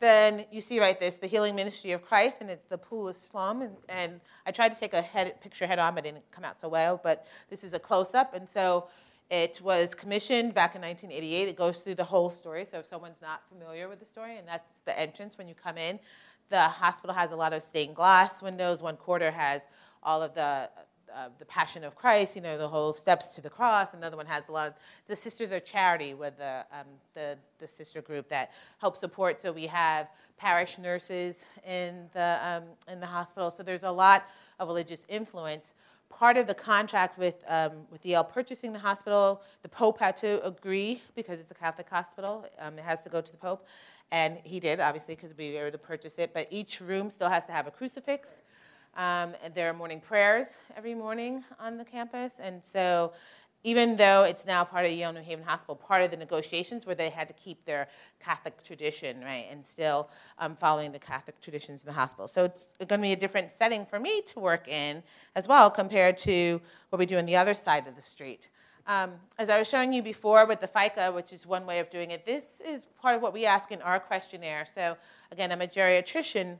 then 0.00 0.44
you 0.50 0.60
see 0.60 0.80
right 0.80 0.98
this 0.98 1.14
the 1.16 1.26
healing 1.26 1.54
ministry 1.54 1.92
of 1.92 2.02
christ 2.02 2.38
and 2.40 2.50
it's 2.50 2.66
the 2.68 2.78
pool 2.78 3.08
of 3.08 3.16
Siloam 3.16 3.62
and, 3.62 3.76
and 3.88 4.20
i 4.46 4.50
tried 4.50 4.72
to 4.72 4.78
take 4.78 4.94
a 4.94 5.02
head, 5.02 5.40
picture 5.40 5.66
head 5.66 5.78
on 5.78 5.94
but 5.94 6.04
it 6.04 6.12
didn't 6.12 6.30
come 6.30 6.44
out 6.44 6.60
so 6.60 6.68
well 6.68 7.00
but 7.02 7.26
this 7.48 7.62
is 7.62 7.72
a 7.74 7.78
close-up 7.78 8.34
and 8.34 8.48
so 8.48 8.88
it 9.30 9.60
was 9.62 9.94
commissioned 9.94 10.52
back 10.54 10.74
in 10.74 10.80
1988 10.80 11.48
it 11.48 11.56
goes 11.56 11.80
through 11.80 11.94
the 11.94 12.04
whole 12.04 12.30
story 12.30 12.66
so 12.70 12.78
if 12.78 12.86
someone's 12.86 13.22
not 13.22 13.42
familiar 13.48 13.88
with 13.88 14.00
the 14.00 14.06
story 14.06 14.38
and 14.38 14.48
that's 14.48 14.66
the 14.90 14.98
entrance 14.98 15.38
when 15.38 15.48
you 15.48 15.54
come 15.54 15.78
in. 15.78 15.98
The 16.48 16.60
hospital 16.60 17.14
has 17.14 17.30
a 17.30 17.36
lot 17.36 17.52
of 17.52 17.62
stained 17.62 17.94
glass 17.94 18.42
windows. 18.42 18.82
One 18.82 18.96
quarter 18.96 19.30
has 19.30 19.60
all 20.02 20.20
of 20.20 20.34
the 20.34 20.68
uh, 21.14 21.28
the 21.38 21.44
Passion 21.44 21.84
of 21.84 21.94
Christ, 21.94 22.36
you 22.36 22.42
know, 22.42 22.56
the 22.58 22.68
whole 22.68 22.94
steps 22.94 23.28
to 23.28 23.40
the 23.40 23.50
cross. 23.50 23.88
Another 23.92 24.16
one 24.16 24.26
has 24.26 24.44
a 24.48 24.52
lot 24.52 24.68
of 24.68 24.74
the 25.08 25.16
Sisters 25.16 25.50
of 25.50 25.64
Charity, 25.64 26.14
with 26.14 26.36
the, 26.38 26.64
um, 26.72 26.86
the, 27.14 27.36
the 27.58 27.66
sister 27.66 28.00
group 28.00 28.28
that 28.28 28.52
helps 28.78 29.00
support. 29.00 29.40
So 29.40 29.52
we 29.52 29.66
have 29.66 30.08
parish 30.36 30.78
nurses 30.78 31.36
in 31.66 32.08
the, 32.12 32.38
um, 32.42 32.64
in 32.88 33.00
the 33.00 33.06
hospital. 33.06 33.50
So 33.50 33.62
there's 33.62 33.82
a 33.82 33.90
lot 33.90 34.24
of 34.58 34.68
religious 34.68 35.00
influence. 35.08 35.74
Part 36.08 36.36
of 36.36 36.46
the 36.46 36.54
contract 36.54 37.18
with, 37.18 37.36
um, 37.46 37.72
with 37.90 38.04
Yale 38.04 38.24
purchasing 38.24 38.72
the 38.72 38.78
hospital, 38.78 39.42
the 39.62 39.68
Pope 39.68 39.98
had 39.98 40.16
to 40.18 40.44
agree 40.44 41.02
because 41.14 41.38
it's 41.38 41.50
a 41.50 41.54
Catholic 41.54 41.88
hospital. 41.88 42.46
Um, 42.58 42.78
it 42.78 42.84
has 42.84 43.00
to 43.02 43.08
go 43.08 43.20
to 43.20 43.30
the 43.30 43.38
Pope. 43.38 43.66
And 44.12 44.38
he 44.42 44.58
did, 44.58 44.80
obviously, 44.80 45.14
because 45.14 45.36
we 45.36 45.52
were 45.52 45.66
able 45.66 45.72
to 45.72 45.78
purchase 45.78 46.14
it. 46.18 46.32
But 46.34 46.48
each 46.50 46.80
room 46.80 47.10
still 47.10 47.28
has 47.28 47.44
to 47.44 47.52
have 47.52 47.66
a 47.66 47.70
crucifix 47.70 48.28
um, 48.96 49.34
there 49.54 49.70
are 49.70 49.72
morning 49.72 50.00
prayers 50.00 50.46
every 50.76 50.94
morning 50.94 51.44
on 51.58 51.76
the 51.76 51.84
campus. 51.84 52.32
And 52.40 52.62
so, 52.72 53.12
even 53.62 53.94
though 53.94 54.22
it's 54.22 54.46
now 54.46 54.64
part 54.64 54.86
of 54.86 54.92
Yale 54.92 55.12
New 55.12 55.20
Haven 55.20 55.44
Hospital, 55.44 55.76
part 55.76 56.02
of 56.02 56.10
the 56.10 56.16
negotiations 56.16 56.86
where 56.86 56.94
they 56.94 57.10
had 57.10 57.28
to 57.28 57.34
keep 57.34 57.62
their 57.66 57.88
Catholic 58.18 58.64
tradition, 58.64 59.20
right, 59.22 59.46
and 59.50 59.66
still 59.66 60.08
um, 60.38 60.56
following 60.56 60.92
the 60.92 60.98
Catholic 60.98 61.38
traditions 61.42 61.82
in 61.82 61.86
the 61.86 61.92
hospital. 61.92 62.26
So 62.26 62.44
it's 62.46 62.66
going 62.78 63.00
to 63.00 63.02
be 63.02 63.12
a 63.12 63.16
different 63.16 63.50
setting 63.52 63.84
for 63.84 64.00
me 64.00 64.22
to 64.22 64.40
work 64.40 64.66
in 64.66 65.02
as 65.36 65.46
well 65.46 65.70
compared 65.70 66.16
to 66.18 66.58
what 66.88 66.98
we 66.98 67.04
do 67.04 67.18
on 67.18 67.26
the 67.26 67.36
other 67.36 67.52
side 67.52 67.86
of 67.86 67.96
the 67.96 68.02
street. 68.02 68.48
Um, 68.86 69.12
as 69.38 69.50
I 69.50 69.58
was 69.58 69.68
showing 69.68 69.92
you 69.92 70.02
before 70.02 70.46
with 70.46 70.60
the 70.60 70.66
FICA, 70.66 71.14
which 71.14 71.32
is 71.32 71.46
one 71.46 71.66
way 71.66 71.80
of 71.80 71.90
doing 71.90 72.12
it, 72.12 72.24
this 72.24 72.44
is 72.66 72.82
part 73.00 73.14
of 73.14 73.20
what 73.20 73.34
we 73.34 73.44
ask 73.44 73.70
in 73.72 73.82
our 73.82 74.00
questionnaire. 74.00 74.64
So 74.64 74.96
again, 75.30 75.52
I'm 75.52 75.60
a 75.60 75.66
geriatrician 75.66 76.56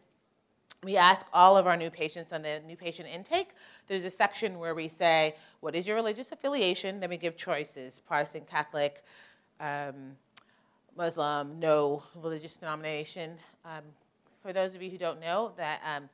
we 0.83 0.97
ask 0.97 1.27
all 1.33 1.57
of 1.57 1.67
our 1.67 1.77
new 1.77 1.91
patients 1.91 2.33
on 2.33 2.43
the 2.43 2.61
new 2.67 2.77
patient 2.77 3.09
intake. 3.09 3.51
There's 3.87 4.05
a 4.05 4.11
section 4.11 4.59
where 4.59 4.75
we 4.75 4.89
say, 4.89 5.37
What 5.61 5.75
is 5.75 5.87
your 5.87 5.97
religious 5.97 6.33
affiliation? 6.33 7.01
Then 7.01 7.11
we 7.11 7.19
give 7.19 7.37
choices 7.37 8.01
Protestant, 8.07 8.49
Catholic, 8.49 9.05
um, 9.61 10.17
Muslim, 10.97 11.59
no 11.61 12.03
religious 12.15 12.57
denomination. 12.57 13.37
Um, 13.65 13.83
for 14.43 14.53
those 14.53 14.75
of 14.75 14.83
you 14.83 14.91
who 14.91 14.97
don't 14.97 15.21
know, 15.21 15.53
that 15.59 15.81
um, 15.85 16.09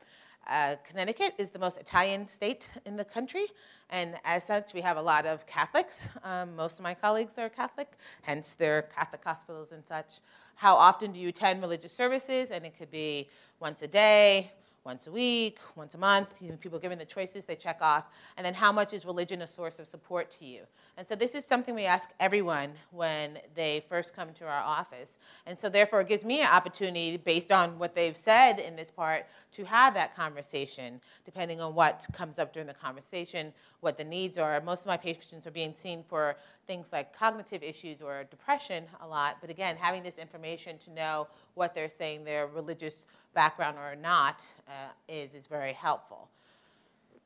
uh, 0.49 0.77
Connecticut 0.89 1.35
is 1.39 1.51
the 1.51 1.59
most 1.59 1.77
Italian 1.79 2.27
state 2.29 2.69
in 2.85 2.97
the 2.97 3.05
country, 3.05 3.47
and 3.91 4.15
as 4.25 4.45
such, 4.45 4.75
we 4.75 4.81
have 4.81 4.97
a 4.97 5.03
lot 5.03 5.27
of 5.27 5.47
Catholics. 5.47 5.95
Um, 6.25 6.57
most 6.57 6.75
of 6.75 6.83
my 6.83 6.95
colleagues 6.95 7.33
are 7.39 7.49
Catholic, 7.49 7.93
hence 8.23 8.55
their 8.55 8.83
Catholic 8.83 9.23
hospitals 9.25 9.73
and 9.73 9.85
such. 9.89 10.21
How 10.57 10.75
often 10.75 11.13
do 11.13 11.21
you 11.21 11.29
attend 11.29 11.63
religious 11.63 11.93
services? 11.93 12.49
And 12.51 12.65
it 12.65 12.77
could 12.77 12.91
be 12.91 13.29
once 13.61 13.83
a 13.83 13.87
day, 13.87 14.51
once 14.85 15.07
a 15.07 15.11
week, 15.11 15.59
once 15.75 15.95
a 15.95 15.99
month. 15.99 16.29
People 16.61 16.79
given 16.79 16.99
the 16.99 17.05
choices, 17.05 17.45
they 17.45 17.57
check 17.57 17.79
off. 17.81 18.05
And 18.37 18.45
then 18.45 18.55
how 18.55 18.73
much 18.73 18.93
is 18.93 19.05
religion 19.05 19.43
a 19.43 19.47
source 19.47 19.79
of 19.79 19.87
support 19.87 20.31
to 20.39 20.45
you? 20.45 20.63
And 20.97 21.07
so 21.07 21.15
this 21.15 21.33
is 21.33 21.45
something 21.47 21.75
we 21.75 21.85
ask 21.85 22.09
everyone 22.21 22.73
when 22.91 23.39
they 23.55 23.85
first 23.87 24.17
come 24.17 24.33
to 24.35 24.47
our 24.47 24.63
office. 24.63 25.11
And 25.45 25.59
so 25.59 25.69
therefore 25.69 26.01
it 26.01 26.09
gives 26.09 26.25
me 26.25 26.41
an 26.41 26.47
opportunity, 26.47 27.19
based 27.19 27.53
on 27.53 27.79
what 27.79 27.95
they've 27.95 28.17
said 28.17 28.61
in 28.61 28.77
this 28.77 28.91
part, 28.91 29.27
to 29.53 29.65
have 29.65 29.93
that 29.93 30.17
conversation, 30.17 31.03
depending 31.27 31.61
on 31.61 31.75
what 31.75 32.07
comes 32.15 32.39
up 32.39 32.55
during 32.55 32.67
the 32.67 32.75
conversation, 32.75 33.53
what 33.81 33.97
the 33.99 34.05
needs 34.05 34.39
are. 34.39 34.61
Most 34.61 34.81
of 34.81 34.87
my 34.87 34.97
patients 34.97 35.47
are 35.47 35.51
being 35.51 35.75
seen 35.75 36.05
for 36.09 36.37
things 36.67 36.87
like 36.93 37.17
cognitive 37.17 37.63
issues 37.63 38.01
or 38.03 38.25
depression 38.31 38.85
a 39.01 39.07
lot. 39.07 39.37
But 39.41 39.51
again, 39.51 39.77
having 39.77 40.03
this 40.03 40.19
information 40.19 40.79
to 40.79 40.91
know 40.91 41.29
what 41.55 41.75
they're 41.75 41.91
saying, 41.99 42.25
their 42.25 42.47
religious 42.47 43.07
background 43.35 43.77
or 43.79 43.95
not, 43.97 44.45
uh, 44.69 44.73
is, 45.09 45.35
is 45.35 45.47
very 45.47 45.73
helpful. 45.73 46.29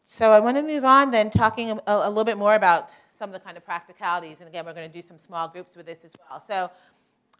So 0.06 0.32
I 0.32 0.40
want 0.40 0.56
to 0.56 0.62
move 0.62 0.84
on 0.84 1.12
then, 1.12 1.30
talking 1.30 1.70
a, 1.70 1.80
a, 1.86 2.08
little 2.08 2.24
bit 2.24 2.36
more 2.36 2.56
about 2.56 2.90
some 3.16 3.30
of 3.30 3.32
the 3.32 3.38
kind 3.38 3.56
of 3.56 3.64
practicalities. 3.64 4.38
And 4.40 4.48
again, 4.48 4.66
we're 4.66 4.74
going 4.74 4.90
to 4.90 4.92
do 4.92 5.06
some 5.06 5.18
small 5.18 5.46
groups 5.46 5.76
with 5.76 5.86
this 5.86 6.04
as 6.04 6.10
well. 6.18 6.42
So 6.48 6.70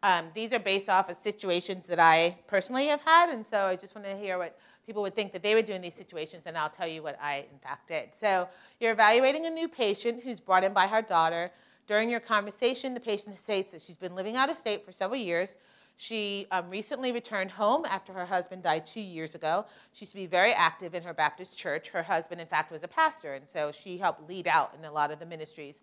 um, 0.03 0.27
these 0.35 0.53
are 0.53 0.59
based 0.59 0.89
off 0.89 1.11
of 1.11 1.17
situations 1.23 1.85
that 1.87 1.99
I 1.99 2.39
personally 2.47 2.87
have 2.87 3.01
had. 3.03 3.29
And 3.31 3.45
so 3.47 3.67
I 3.67 3.77
just 3.77 3.95
want 3.95 4.07
to 4.07 4.17
hear 4.17 4.39
what 4.39 4.59
people 4.87 5.03
would 5.03 5.15
think 5.15 5.33
that 5.33 5.43
they 5.43 5.55
would 5.55 5.67
do 5.67 5.73
in 5.73 5.83
these 5.83 5.95
situations, 5.95 6.43
and 6.47 6.57
I'll 6.59 6.71
tell 6.71 6.89
you 6.89 7.03
what 7.03 7.17
I, 7.23 7.45
in 7.53 7.59
fact, 7.63 7.89
did. 7.89 8.09
So 8.19 8.49
you're 8.81 8.93
evaluating 8.93 9.47
a 9.47 9.51
new 9.51 9.69
patient 9.69 10.23
who's 10.23 10.41
brought 10.41 10.65
in 10.65 10.73
by 10.73 10.87
her 10.87 11.03
daughter. 11.03 11.51
During 11.87 12.11
your 12.11 12.21
conversation, 12.21 12.95
the 12.95 13.01
patient 13.01 13.39
states 13.39 13.73
that 13.73 13.83
she's 13.83 13.97
been 13.97 14.15
living 14.15 14.37
out 14.37 14.51
of 14.51 14.57
state 14.57 14.85
for 14.85 14.93
several 14.93 15.21
years. 15.21 15.55
She 15.97 16.47
um, 16.51 16.71
recently 16.71 17.13
returned 17.13 17.51
home 17.51 17.85
after 17.85 18.13
her 18.13 18.25
husband 18.25 18.63
died 18.63 18.87
two 18.87 19.03
years 19.03 19.35
ago. 19.35 19.67
She 19.93 20.05
used 20.05 20.13
to 20.13 20.17
be 20.17 20.27
very 20.27 20.53
active 20.53 20.95
in 20.95 21.03
her 21.03 21.13
Baptist 21.13 21.59
church. 21.59 21.91
Her 21.91 22.03
husband, 22.03 22.41
in 22.41 22.47
fact, 22.47 22.73
was 22.73 22.83
a 22.83 22.89
pastor, 22.89 23.35
and 23.35 23.45
so 23.47 23.71
she 23.71 23.99
helped 23.99 24.29
lead 24.29 24.49
out 24.49 24.75
in 24.79 24.85
a 24.87 24.91
lot 24.91 25.11
of 25.11 25.19
the 25.19 25.27
ministries. 25.27 25.75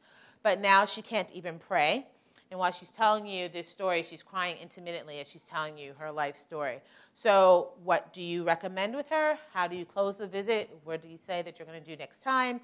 But 0.44 0.60
now 0.60 0.86
she 0.86 1.02
can't 1.02 1.30
even 1.32 1.60
pray. 1.60 2.08
And 2.50 2.60
while 2.60 2.72
she's 2.72 2.92
telling 2.92 3.28
you 3.28 3.50
this 3.50 3.68
story, 3.68 4.04
she's 4.04 4.24
crying 4.24 4.56
intermittently 4.62 5.20
as 5.20 5.28
she's 5.28 5.44
telling 5.44 5.78
you 5.78 5.94
her 5.98 6.12
life 6.12 6.38
story. 6.38 6.80
So, 7.14 7.74
what 7.84 8.14
do 8.14 8.22
you 8.22 8.44
recommend 8.44 8.96
with 8.96 9.10
her? 9.10 9.38
How 9.54 9.68
do 9.68 9.76
you 9.76 9.84
close 9.84 10.16
the 10.16 10.28
visit? 10.28 10.70
What 10.86 11.02
do 11.02 11.10
you 11.10 11.18
say 11.28 11.42
that 11.42 11.60
you're 11.60 11.66
going 11.66 11.82
to 11.82 11.86
do 11.86 11.98
next 11.98 12.22
time? 12.22 12.62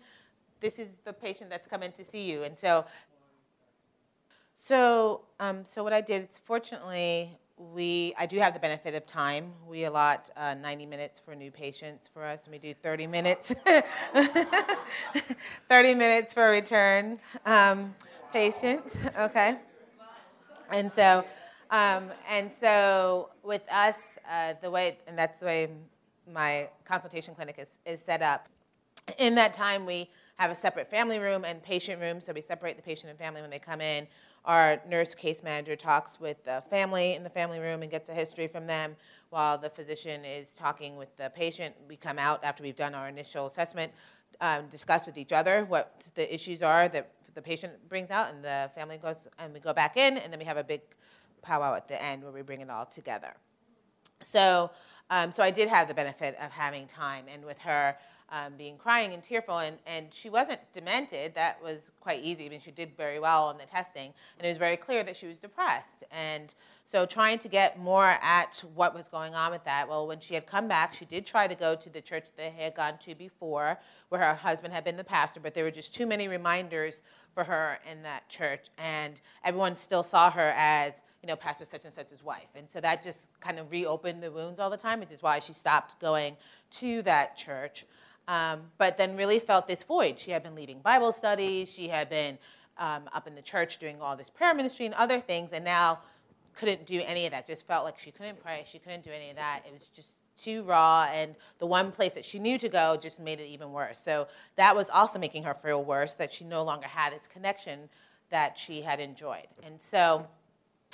This 0.62 0.80
is 0.80 0.88
the 1.04 1.12
patient 1.12 1.50
that's 1.50 1.68
come 1.68 1.84
in 1.84 1.92
to 1.94 2.06
see 2.06 2.32
you. 2.32 2.44
And 2.44 2.58
so, 2.58 2.86
so, 4.58 5.22
um, 5.42 5.66
so 5.66 5.84
what 5.84 5.92
I 5.92 6.00
did, 6.00 6.30
fortunately, 6.46 7.38
we 7.58 8.14
I 8.18 8.26
do 8.26 8.40
have 8.40 8.54
the 8.54 8.60
benefit 8.60 8.96
of 8.96 9.06
time. 9.06 9.52
We 9.68 9.84
allot 9.84 10.30
uh, 10.38 10.56
90 10.56 10.86
minutes 10.86 11.22
for 11.24 11.36
new 11.36 11.52
patients 11.52 12.10
for 12.14 12.24
us, 12.24 12.40
and 12.46 12.52
we 12.52 12.58
do 12.58 12.74
30 12.74 13.08
minutes. 13.08 13.54
30 15.70 15.96
minutes 15.96 16.34
for 16.34 16.50
return 16.50 17.20
um, 17.46 17.94
patients. 18.32 18.96
Okay, 19.20 19.58
and 20.72 20.92
so 20.92 21.26
um, 21.70 22.12
and 22.30 22.52
so 22.60 23.30
with 23.42 23.64
us, 23.72 23.96
uh, 24.30 24.54
the 24.62 24.70
way 24.70 24.98
and 25.08 25.18
that's 25.18 25.40
the 25.40 25.46
way 25.46 25.70
my 26.32 26.70
consultation 26.86 27.34
clinic 27.36 27.56
is, 27.58 27.68
is 27.86 28.00
set 28.06 28.22
up. 28.22 28.48
In 29.18 29.36
that 29.36 29.54
time, 29.54 29.86
we 29.86 30.10
have 30.36 30.52
a 30.52 30.56
separate 30.56 30.90
family 30.90 31.20
room 31.20 31.46
and 31.46 31.62
patient 31.64 32.00
room, 32.00 32.22
so 32.22 32.32
we 32.32 32.42
separate 32.42 32.76
the 32.76 32.84
patient 32.84 33.10
and 33.10 33.20
family 33.20 33.42
when 33.42 33.50
they 33.50 33.60
come 33.60 33.82
in. 33.82 34.08
Our 34.46 34.82
nurse 34.88 35.16
case 35.16 35.42
manager 35.44 35.76
talks 35.76 36.20
with 36.20 36.44
the 36.44 36.64
family 36.70 37.16
in 37.16 37.24
the 37.24 37.30
family 37.30 37.60
room 37.60 37.82
and 37.82 37.90
gets 37.90 38.10
a 38.10 38.14
history 38.14 38.48
from 38.48 38.68
them 38.68 38.96
while 39.30 39.58
the 39.58 39.70
physician 39.70 40.26
is 40.26 40.48
talking 40.56 40.96
with 40.96 41.16
the 41.18 41.32
patient. 41.36 41.74
We 41.88 41.96
come 41.96 42.20
out 42.20 42.44
after 42.44 42.62
we've 42.62 42.76
done 42.76 42.94
our 42.94 43.08
initial 43.08 43.48
assessment, 43.48 43.92
um, 44.42 44.68
discuss 44.68 45.06
with 45.06 45.18
each 45.18 45.32
other 45.32 45.66
what 45.66 46.02
the 46.16 46.34
issues 46.34 46.62
are 46.62 46.88
that 46.90 47.10
the 47.36 47.42
patient 47.42 47.74
brings 47.90 48.10
out, 48.10 48.34
and 48.34 48.44
the 48.44 48.70
family 48.76 48.98
goes, 48.98 49.28
and 49.40 49.54
we 49.54 49.60
go 49.60 49.74
back 49.74 49.98
in, 49.98 50.18
and 50.18 50.32
then 50.32 50.40
we 50.40 50.46
have 50.46 50.58
a 50.58 50.64
big 50.64 50.82
powwow 51.42 51.76
at 51.76 51.88
the 51.88 52.02
end 52.02 52.24
where 52.24 52.32
we 52.32 52.42
bring 52.42 52.62
it 52.62 52.70
all 52.70 52.86
together. 52.86 53.34
So, 54.24 54.72
um, 55.10 55.32
so 55.32 55.44
I 55.44 55.52
did 55.52 55.68
have 55.68 55.88
the 55.88 55.94
benefit 55.94 56.36
of 56.42 56.52
having 56.52 56.88
time, 56.88 57.26
and 57.32 57.44
with 57.46 57.58
her, 57.60 57.98
um, 58.30 58.54
being 58.58 58.78
crying 58.78 59.14
and 59.14 59.22
tearful, 59.22 59.60
and, 59.60 59.78
and 59.86 60.12
she 60.12 60.30
wasn't 60.30 60.60
demented. 60.74 61.36
That 61.36 61.62
was 61.62 61.92
quite 62.00 62.24
easy. 62.24 62.48
I 62.48 62.50
mean, 62.50 62.60
she 62.60 62.72
did 62.72 62.98
very 62.98 63.20
well 63.20 63.46
on 63.46 63.60
the 63.60 63.66
testing, 63.66 64.12
and 64.38 64.46
it 64.46 64.50
was 64.50 64.58
very 64.58 64.76
clear 64.76 65.04
that 65.04 65.16
she 65.16 65.28
was 65.28 65.38
depressed. 65.38 66.04
And 66.12 66.54
so, 66.92 67.06
trying 67.06 67.38
to 67.40 67.48
get 67.48 67.80
more 67.80 68.18
at 68.22 68.64
what 68.74 68.96
was 68.96 69.08
going 69.08 69.36
on 69.36 69.52
with 69.52 69.64
that. 69.66 69.88
Well, 69.88 70.08
when 70.08 70.20
she 70.20 70.34
had 70.34 70.48
come 70.48 70.68
back, 70.68 70.94
she 70.94 71.06
did 71.06 71.28
try 71.28 71.48
to 71.48 71.56
go 71.56 71.76
to 71.76 71.90
the 71.90 72.02
church 72.02 72.30
they 72.36 72.50
had 72.50 72.76
gone 72.76 72.98
to 73.00 73.14
before, 73.14 73.80
where 74.10 74.22
her 74.22 74.34
husband 74.34 74.74
had 74.74 74.84
been 74.84 74.98
the 74.98 75.04
pastor, 75.04 75.40
but 75.40 75.54
there 75.54 75.64
were 75.64 75.72
just 75.72 75.94
too 75.94 76.08
many 76.08 76.28
reminders 76.28 77.04
for 77.34 77.44
her 77.44 77.80
in 77.90 78.04
that 78.04 78.28
church, 78.30 78.68
and 78.78 79.20
everyone 79.44 79.76
still 79.76 80.04
saw 80.04 80.30
her 80.32 80.54
as 80.56 80.94
you 81.22 81.28
know, 81.28 81.38
Pastor 81.38 81.64
such 81.64 81.86
and 81.86 81.94
such's 81.94 82.22
wife. 82.22 82.50
And 82.54 82.68
so 82.70 82.82
that 82.82 83.02
just 83.02 83.20
kind 83.40 83.58
of 83.58 83.72
reopened 83.72 84.22
the 84.22 84.30
wounds 84.30 84.60
all 84.60 84.70
the 84.70 84.76
time, 84.76 85.00
which 85.00 85.12
is 85.12 85.24
why 85.24 85.40
she 85.40 85.54
stopped 85.54 85.98
going 86.02 86.36
to 86.72 87.02
that 87.04 87.38
church 87.38 87.86
um, 88.28 88.62
but 88.78 88.98
then 88.98 89.16
really 89.18 89.40
felt 89.40 89.68
this 89.68 89.84
void. 89.84 90.18
She 90.18 90.32
had 90.32 90.44
been 90.44 90.56
leading 90.56 90.80
Bible 90.80 91.12
studies, 91.12 91.72
she 91.72 91.88
had 91.88 92.10
been 92.10 92.38
um, 92.78 93.04
up 93.14 93.28
in 93.28 93.36
the 93.36 93.42
church 93.42 93.78
doing 93.78 94.02
all 94.02 94.16
this 94.16 94.30
prayer 94.30 94.54
ministry 94.54 94.86
and 94.86 94.96
other 94.96 95.20
things, 95.20 95.52
and 95.52 95.64
now 95.64 96.00
couldn't 96.56 96.86
do 96.86 97.02
any 97.06 97.26
of 97.26 97.32
that. 97.32 97.46
Just 97.46 97.68
felt 97.68 97.84
like 97.84 98.00
she 98.00 98.12
couldn't 98.12 98.42
pray, 98.42 98.66
she 98.70 98.80
couldn't 98.80 99.04
do 99.04 99.12
any 99.12 99.30
of 99.30 99.36
that. 99.36 99.64
It 99.68 99.74
was 99.74 99.88
just 99.88 100.12
too 100.38 100.64
raw, 100.64 101.08
and 101.12 101.36
the 101.60 101.66
one 101.66 101.92
place 101.92 102.14
that 102.14 102.26
she 102.26 102.40
knew 102.40 102.58
to 102.58 102.70
go 102.70 102.98
just 102.98 103.20
made 103.20 103.40
it 103.40 103.48
even 103.48 103.72
worse. 103.72 104.00
So 104.04 104.28
that 104.56 104.76
was 104.76 104.88
also 104.90 105.20
making 105.20 105.44
her 105.44 105.54
feel 105.54 105.84
worse 105.84 106.14
that 106.14 106.32
she 106.32 106.44
no 106.44 106.64
longer 106.64 106.88
had 106.88 107.14
this 107.14 107.28
connection 107.28 107.90
that 108.30 108.58
she 108.58 108.82
had 108.82 109.00
enjoyed. 109.00 109.48
And 109.64 109.80
so 109.92 110.26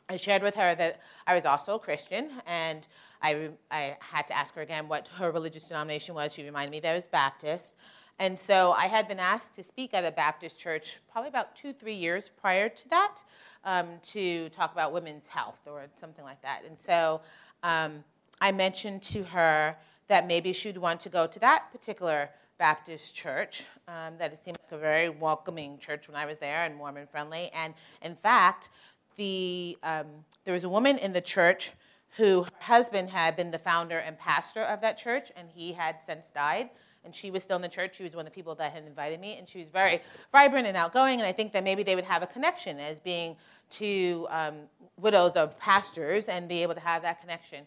I 0.10 0.18
shared 0.18 0.42
with 0.42 0.56
her 0.56 0.76
that 0.76 1.00
I 1.28 1.36
was 1.36 1.46
also 1.46 1.76
a 1.76 1.80
Christian, 1.80 2.32
and 2.48 2.88
I, 3.22 3.50
I 3.70 3.96
had 4.00 4.28
to 4.28 4.38
ask 4.38 4.56
her 4.56 4.62
again 4.62 4.88
what 4.88 5.08
her 5.10 5.32
religious 5.32 5.66
denomination 5.66 6.16
was. 6.16 6.34
She 6.34 6.44
reminded 6.44 6.72
me 6.72 6.80
that 6.80 6.92
I 6.92 6.96
was 6.96 7.08
Baptist. 7.08 7.74
And 8.18 8.38
so 8.38 8.72
I 8.72 8.88
had 8.88 9.08
been 9.08 9.20
asked 9.20 9.56
to 9.56 9.64
speak 9.64 9.94
at 9.94 10.04
a 10.04 10.12
Baptist 10.12 10.60
church 10.60 11.00
probably 11.10 11.30
about 11.30 11.56
two, 11.56 11.72
three 11.72 11.94
years 11.94 12.30
prior 12.42 12.68
to 12.68 12.90
that 12.90 13.24
um, 13.64 13.88
to 14.12 14.50
talk 14.50 14.74
about 14.74 14.92
women's 14.92 15.28
health 15.30 15.60
or 15.66 15.86
something 16.02 16.26
like 16.26 16.42
that. 16.42 16.64
And 16.68 16.78
so 16.86 17.22
um, 17.64 18.04
I 18.42 18.52
mentioned 18.52 19.02
to 19.04 19.24
her 19.24 19.76
that 20.08 20.28
maybe 20.28 20.54
she'd 20.54 20.78
want 20.78 21.00
to 21.02 21.10
go 21.10 21.28
to 21.28 21.40
that 21.40 21.72
particular 21.72 22.30
Baptist 22.58 23.16
church, 23.16 23.64
um, 23.88 24.16
that 24.18 24.34
it 24.34 24.44
seemed 24.44 24.58
like 24.64 24.72
a 24.78 24.82
very 24.82 25.10
welcoming 25.10 25.78
church 25.78 26.08
when 26.08 26.18
I 26.18 26.26
was 26.26 26.38
there 26.40 26.64
and 26.66 26.76
Mormon 26.76 27.08
friendly. 27.08 27.50
And 27.54 27.74
in 28.02 28.16
fact, 28.16 28.70
the, 29.16 29.78
um, 29.84 30.08
there 30.44 30.54
was 30.54 30.64
a 30.64 30.70
woman 30.70 30.98
in 30.98 31.14
the 31.14 31.22
church 31.22 31.72
who 32.18 32.44
her 32.44 32.50
husband 32.60 33.10
had 33.10 33.36
been 33.36 33.52
the 33.52 33.60
founder 33.60 34.00
and 34.00 34.18
pastor 34.18 34.62
of 34.62 34.82
that 34.82 34.98
church, 34.98 35.32
and 35.38 35.48
he 35.54 35.72
had 35.72 35.98
since 36.06 36.32
died. 36.32 36.70
And 37.06 37.16
she 37.16 37.32
was 37.32 37.44
still 37.44 37.56
in 37.56 37.62
the 37.62 37.70
church. 37.70 37.96
She 37.96 38.04
was 38.04 38.14
one 38.14 38.26
of 38.26 38.32
the 38.32 38.36
people 38.36 38.56
that 38.56 38.74
had 38.74 38.84
invited 38.84 39.22
me, 39.22 39.38
and 39.38 39.48
she 39.48 39.60
was 39.60 39.70
very 39.70 40.02
vibrant 40.34 40.68
and 40.68 40.76
outgoing. 40.76 41.20
And 41.20 41.28
I 41.28 41.32
think 41.32 41.54
that 41.54 41.64
maybe 41.64 41.82
they 41.82 41.96
would 41.96 42.04
have 42.04 42.24
a 42.24 42.28
connection 42.28 42.78
as 42.78 43.00
being 43.00 43.38
two 43.70 44.28
um, 44.30 44.56
widows 44.98 45.34
of 45.34 45.58
pastors 45.60 46.26
and 46.26 46.50
be 46.50 46.62
able 46.62 46.74
to 46.74 46.82
have 46.82 47.02
that 47.04 47.22
connection. 47.22 47.66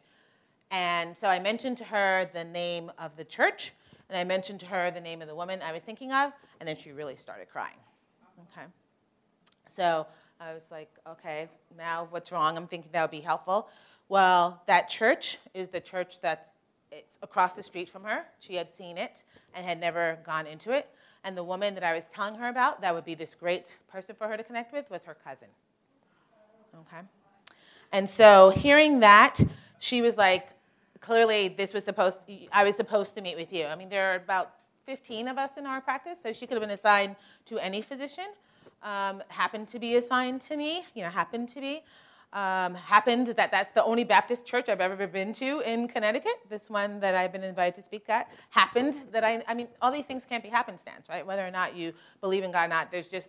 And 0.72 1.14
so 1.16 1.28
I 1.28 1.38
mentioned 1.38 1.76
to 1.78 1.84
her 1.84 2.28
the 2.32 2.44
name 2.44 2.90
of 2.98 3.14
the 3.16 3.24
church, 3.24 3.72
and 4.08 4.18
I 4.18 4.24
mentioned 4.24 4.58
to 4.60 4.66
her 4.66 4.90
the 4.90 5.00
name 5.00 5.22
of 5.22 5.28
the 5.28 5.34
woman 5.34 5.60
I 5.62 5.70
was 5.70 5.82
thinking 5.82 6.12
of, 6.12 6.32
and 6.58 6.68
then 6.68 6.76
she 6.76 6.92
really 6.92 7.14
started 7.14 7.48
crying. 7.50 7.76
Okay. 8.50 8.66
So 9.68 10.06
I 10.40 10.54
was 10.54 10.64
like, 10.70 10.90
okay, 11.06 11.48
now 11.76 12.08
what's 12.10 12.32
wrong? 12.32 12.56
I'm 12.56 12.66
thinking 12.66 12.90
that 12.92 13.02
would 13.02 13.10
be 13.10 13.20
helpful. 13.20 13.68
Well, 14.08 14.62
that 14.66 14.88
church 14.88 15.38
is 15.54 15.68
the 15.68 15.80
church 15.80 16.20
that's 16.20 16.48
across 17.22 17.52
the 17.52 17.62
street 17.62 17.88
from 17.88 18.04
her. 18.04 18.24
She 18.40 18.54
had 18.54 18.68
seen 18.76 18.98
it 18.98 19.24
and 19.54 19.64
had 19.64 19.78
never 19.78 20.18
gone 20.24 20.46
into 20.46 20.72
it. 20.72 20.88
And 21.24 21.36
the 21.36 21.44
woman 21.44 21.74
that 21.74 21.84
I 21.84 21.94
was 21.94 22.04
telling 22.14 22.34
her 22.34 22.48
about, 22.48 22.80
that 22.80 22.94
would 22.94 23.04
be 23.04 23.14
this 23.14 23.34
great 23.34 23.78
person 23.88 24.14
for 24.16 24.26
her 24.26 24.36
to 24.36 24.42
connect 24.42 24.72
with, 24.72 24.90
was 24.90 25.04
her 25.04 25.16
cousin. 25.22 25.48
Okay? 26.74 27.06
And 27.92 28.08
so 28.08 28.50
hearing 28.50 29.00
that, 29.00 29.38
she 29.78 30.02
was 30.02 30.16
like, 30.16 30.48
clearly 31.02 31.48
this 31.48 31.74
was 31.74 31.84
supposed, 31.84 32.16
I 32.50 32.64
was 32.64 32.76
supposed 32.76 33.14
to 33.16 33.20
meet 33.20 33.36
with 33.36 33.52
you. 33.52 33.66
I 33.66 33.74
mean, 33.74 33.90
there 33.90 34.12
are 34.12 34.16
about 34.16 34.54
15 34.86 35.28
of 35.28 35.36
us 35.36 35.50
in 35.58 35.66
our 35.66 35.80
practice, 35.80 36.18
so 36.22 36.32
she 36.32 36.46
could 36.46 36.54
have 36.54 36.62
been 36.62 36.78
assigned 36.78 37.16
to 37.46 37.58
any 37.58 37.82
physician. 37.82 38.24
Um, 38.82 39.22
happened 39.28 39.68
to 39.68 39.78
be 39.78 39.96
assigned 39.96 40.40
to 40.42 40.56
me, 40.56 40.82
you 40.94 41.02
know, 41.02 41.10
happened 41.10 41.48
to 41.50 41.60
be. 41.60 41.82
Um, 42.32 42.74
happened 42.74 43.26
that 43.36 43.50
that's 43.50 43.74
the 43.74 43.84
only 43.84 44.04
Baptist 44.04 44.46
church 44.46 44.70
I've 44.70 44.80
ever 44.80 45.06
been 45.06 45.34
to 45.34 45.60
in 45.60 45.86
Connecticut. 45.86 46.40
This 46.48 46.70
one 46.70 46.98
that 47.00 47.14
I've 47.14 47.30
been 47.30 47.44
invited 47.44 47.74
to 47.74 47.82
speak 47.84 48.08
at 48.08 48.28
happened 48.48 48.94
that 49.12 49.22
I, 49.22 49.42
I 49.46 49.52
mean, 49.52 49.68
all 49.82 49.92
these 49.92 50.06
things 50.06 50.24
can't 50.26 50.42
be 50.42 50.48
happenstance, 50.48 51.10
right? 51.10 51.26
Whether 51.26 51.46
or 51.46 51.50
not 51.50 51.76
you 51.76 51.92
believe 52.22 52.42
in 52.42 52.50
God 52.50 52.64
or 52.64 52.68
not, 52.68 52.90
there's 52.90 53.08
just 53.08 53.28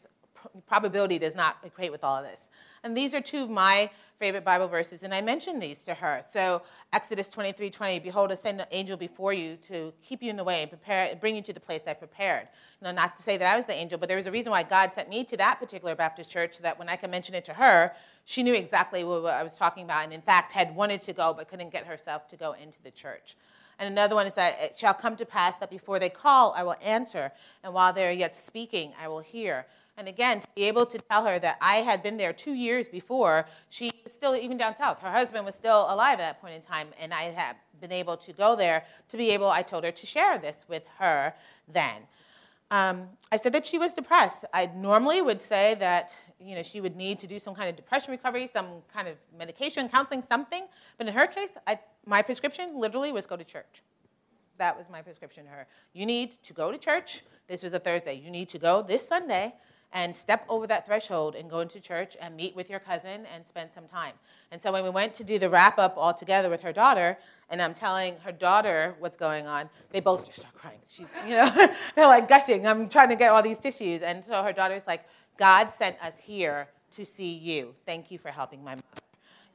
probability 0.68 1.20
does 1.20 1.36
not 1.36 1.58
equate 1.64 1.92
with 1.92 2.04
all 2.04 2.16
of 2.16 2.24
this. 2.24 2.50
And 2.84 2.96
these 2.96 3.14
are 3.14 3.22
two 3.22 3.44
of 3.44 3.50
my 3.50 3.90
favorite 4.20 4.46
Bible 4.46 4.68
verses, 4.68 5.04
and 5.04 5.14
I 5.14 5.22
mentioned 5.22 5.62
these 5.62 5.80
to 5.80 5.94
her. 5.94 6.24
So 6.32 6.62
Exodus 6.94 7.28
23, 7.28 7.70
20, 7.70 8.00
behold, 8.00 8.32
I 8.32 8.36
send 8.36 8.62
an 8.62 8.68
angel 8.72 8.96
before 8.96 9.34
you 9.34 9.58
to 9.68 9.92
keep 10.02 10.22
you 10.22 10.30
in 10.30 10.38
the 10.38 10.44
way 10.44 10.62
and 10.62 10.70
prepare 10.70 11.10
and 11.10 11.20
bring 11.20 11.36
you 11.36 11.42
to 11.42 11.54
the 11.54 11.60
place 11.60 11.82
I 11.88 11.94
prepared. 11.94 12.48
You 12.80 12.86
know, 12.86 12.92
not 12.94 13.18
to 13.18 13.24
say 13.24 13.36
that 13.38 13.54
I 13.54 13.58
was 13.58 13.66
the 13.66 13.74
angel, 13.74 13.98
but 13.98 14.08
there 14.08 14.18
was 14.18 14.26
a 14.26 14.32
reason 14.32 14.52
why 14.52 14.64
God 14.64 14.94
sent 14.94 15.10
me 15.10 15.24
to 15.26 15.38
that 15.38 15.60
particular 15.60 15.96
Baptist 15.96 16.30
church 16.30 16.56
so 16.56 16.64
that 16.64 16.78
when 16.80 16.88
I 16.88 16.96
could 16.96 17.10
mention 17.10 17.36
it 17.36 17.44
to 17.46 17.54
her, 17.54 17.94
she 18.26 18.44
knew 18.44 18.54
exactly 18.54 19.04
what 19.04 19.26
I 19.26 19.44
was 19.44 19.56
talking 19.56 19.84
about, 19.84 20.04
and 20.04 20.14
in 20.14 20.22
fact 20.22 20.52
had 20.52 20.74
wanted 20.76 21.02
to 21.02 21.14
go 21.14 21.34
but 21.34 21.50
couldn't 21.50 21.72
get 21.72 21.86
herself 21.86 22.28
to 22.30 22.38
go 22.38 22.54
into 22.54 22.78
the 22.84 22.92
church. 22.92 23.36
And 23.80 23.92
another 23.92 24.16
one 24.16 24.28
is 24.28 24.34
that 24.34 24.56
it 24.60 24.78
shall 24.78 24.94
come 24.94 25.16
to 25.18 25.26
pass 25.26 25.56
that 25.58 25.70
before 25.70 26.00
they 26.00 26.10
call, 26.10 26.54
I 26.56 26.64
will 26.64 26.76
answer, 26.82 27.32
and 27.64 27.74
while 27.74 27.94
they 27.94 28.08
are 28.08 28.12
yet 28.12 28.36
speaking, 28.36 28.94
I 29.02 29.08
will 29.08 29.20
hear. 29.20 29.66
And 29.98 30.08
again, 30.08 30.40
to 30.40 30.48
be 30.56 30.64
able 30.64 30.86
to 30.88 30.98
tell 30.98 31.26
her 31.26 31.38
that 31.40 31.58
I 31.62 31.78
had 31.78 32.02
been 32.02 32.18
there 32.18 32.34
two 32.34 32.54
years 32.54 32.90
before, 32.90 33.46
she 33.70 33.92
was 34.04 34.14
still 34.14 34.36
even 34.36 34.58
down 34.58 34.76
south. 34.78 35.00
Her 35.00 35.12
husband 35.12 35.46
was 35.46 35.56
still 35.56 35.86
alive 35.90 36.20
at 36.20 36.34
that 36.34 36.42
point 36.42 36.56
in 36.56 36.62
time, 36.62 36.88
and 37.00 37.14
I 37.14 37.24
had 37.24 37.56
been 37.80 37.92
able 37.92 38.18
to 38.18 38.34
go 38.34 38.56
there 38.56 38.86
to 39.10 39.18
be 39.18 39.30
able, 39.32 39.50
I 39.50 39.62
told 39.62 39.84
her 39.84 39.92
to 39.92 40.06
share 40.06 40.40
this 40.40 40.66
with 40.68 40.84
her 40.98 41.34
then. 41.72 42.04
Um, 42.72 43.10
I 43.32 43.38
said 43.38 43.54
that 43.54 43.68
she 43.68 43.78
was 43.78 43.94
depressed. 43.94 44.46
I 44.52 44.66
normally 44.76 45.22
would 45.22 45.44
say 45.44 45.76
that 45.76 46.16
you 46.40 46.56
know 46.56 46.64
she 46.64 46.82
would 46.82 46.96
need 46.96 47.20
to 47.20 47.28
do 47.28 47.38
some 47.38 47.54
kind 47.54 47.70
of 47.70 47.76
depression 47.76 48.10
recovery, 48.10 48.50
some 48.52 48.82
kind 48.92 49.08
of 49.08 49.16
medication, 49.38 49.88
counseling, 49.90 50.24
something. 50.28 50.64
But 50.98 51.08
in 51.08 51.14
her 51.14 51.28
case, 51.28 51.52
I, 51.68 51.78
my 52.06 52.22
prescription 52.22 52.80
literally 52.80 53.12
was 53.12 53.26
go 53.26 53.36
to 53.36 53.44
church. 53.44 53.82
That 54.58 54.78
was 54.78 54.90
my 54.90 55.02
prescription 55.02 55.46
to 55.46 55.50
her. 55.52 55.68
You 55.94 56.06
need 56.06 56.42
to 56.44 56.54
go 56.54 56.72
to 56.72 56.78
church. 56.78 57.24
This 57.48 57.64
was 57.64 57.74
a 57.74 57.80
Thursday. 57.80 58.16
You 58.16 58.32
need 58.32 58.50
to 58.50 58.60
go 58.60 58.82
this 58.82 59.08
Sunday 59.08 59.54
and 59.94 60.16
step 60.16 60.44
over 60.50 60.66
that 60.68 60.86
threshold 60.86 61.36
and 61.36 61.50
go 61.50 61.60
into 61.60 61.80
church 61.80 62.18
and 62.20 62.36
meet 62.36 62.56
with 62.56 62.70
your 62.70 62.80
cousin 62.80 63.26
and 63.34 63.46
spend 63.48 63.70
some 63.74 63.88
time. 63.88 64.14
And 64.52 64.62
so 64.62 64.72
when 64.72 64.84
we 64.84 64.90
went 64.90 65.14
to 65.16 65.24
do 65.24 65.38
the 65.38 65.50
wrap 65.50 65.78
up 65.78 65.96
all 65.98 66.14
together 66.14 66.50
with 66.50 66.62
her 66.62 66.74
daughter, 66.74 67.18
and 67.50 67.62
I'm 67.62 67.76
telling 67.76 68.16
her 68.24 68.32
daughter 68.32 68.96
what's 69.00 69.18
going 69.18 69.46
on, 69.46 69.70
they 69.92 70.00
both 70.00 70.26
just 70.26 70.40
start 70.40 70.56
crying. 70.56 70.80
She, 70.88 71.06
you 71.28 71.36
know, 71.36 71.50
they're 71.96 72.08
like 72.08 72.28
gushing. 72.28 72.66
I'm 72.66 72.90
trying 72.90 73.10
to 73.10 73.16
get 73.16 73.32
all 73.32 73.44
these 73.44 73.60
tissues. 73.60 74.02
And 74.02 74.24
so 74.26 74.42
her 74.42 74.54
daughter's 74.54 74.84
like, 74.88 75.06
God 75.38 75.70
sent 75.78 75.96
us 76.02 76.20
here 76.20 76.68
to 76.96 77.06
see 77.06 77.34
you. 77.34 77.76
Thank 77.86 78.10
you 78.10 78.18
for 78.18 78.30
helping 78.30 78.64
my 78.64 78.76
mother. 78.76 78.93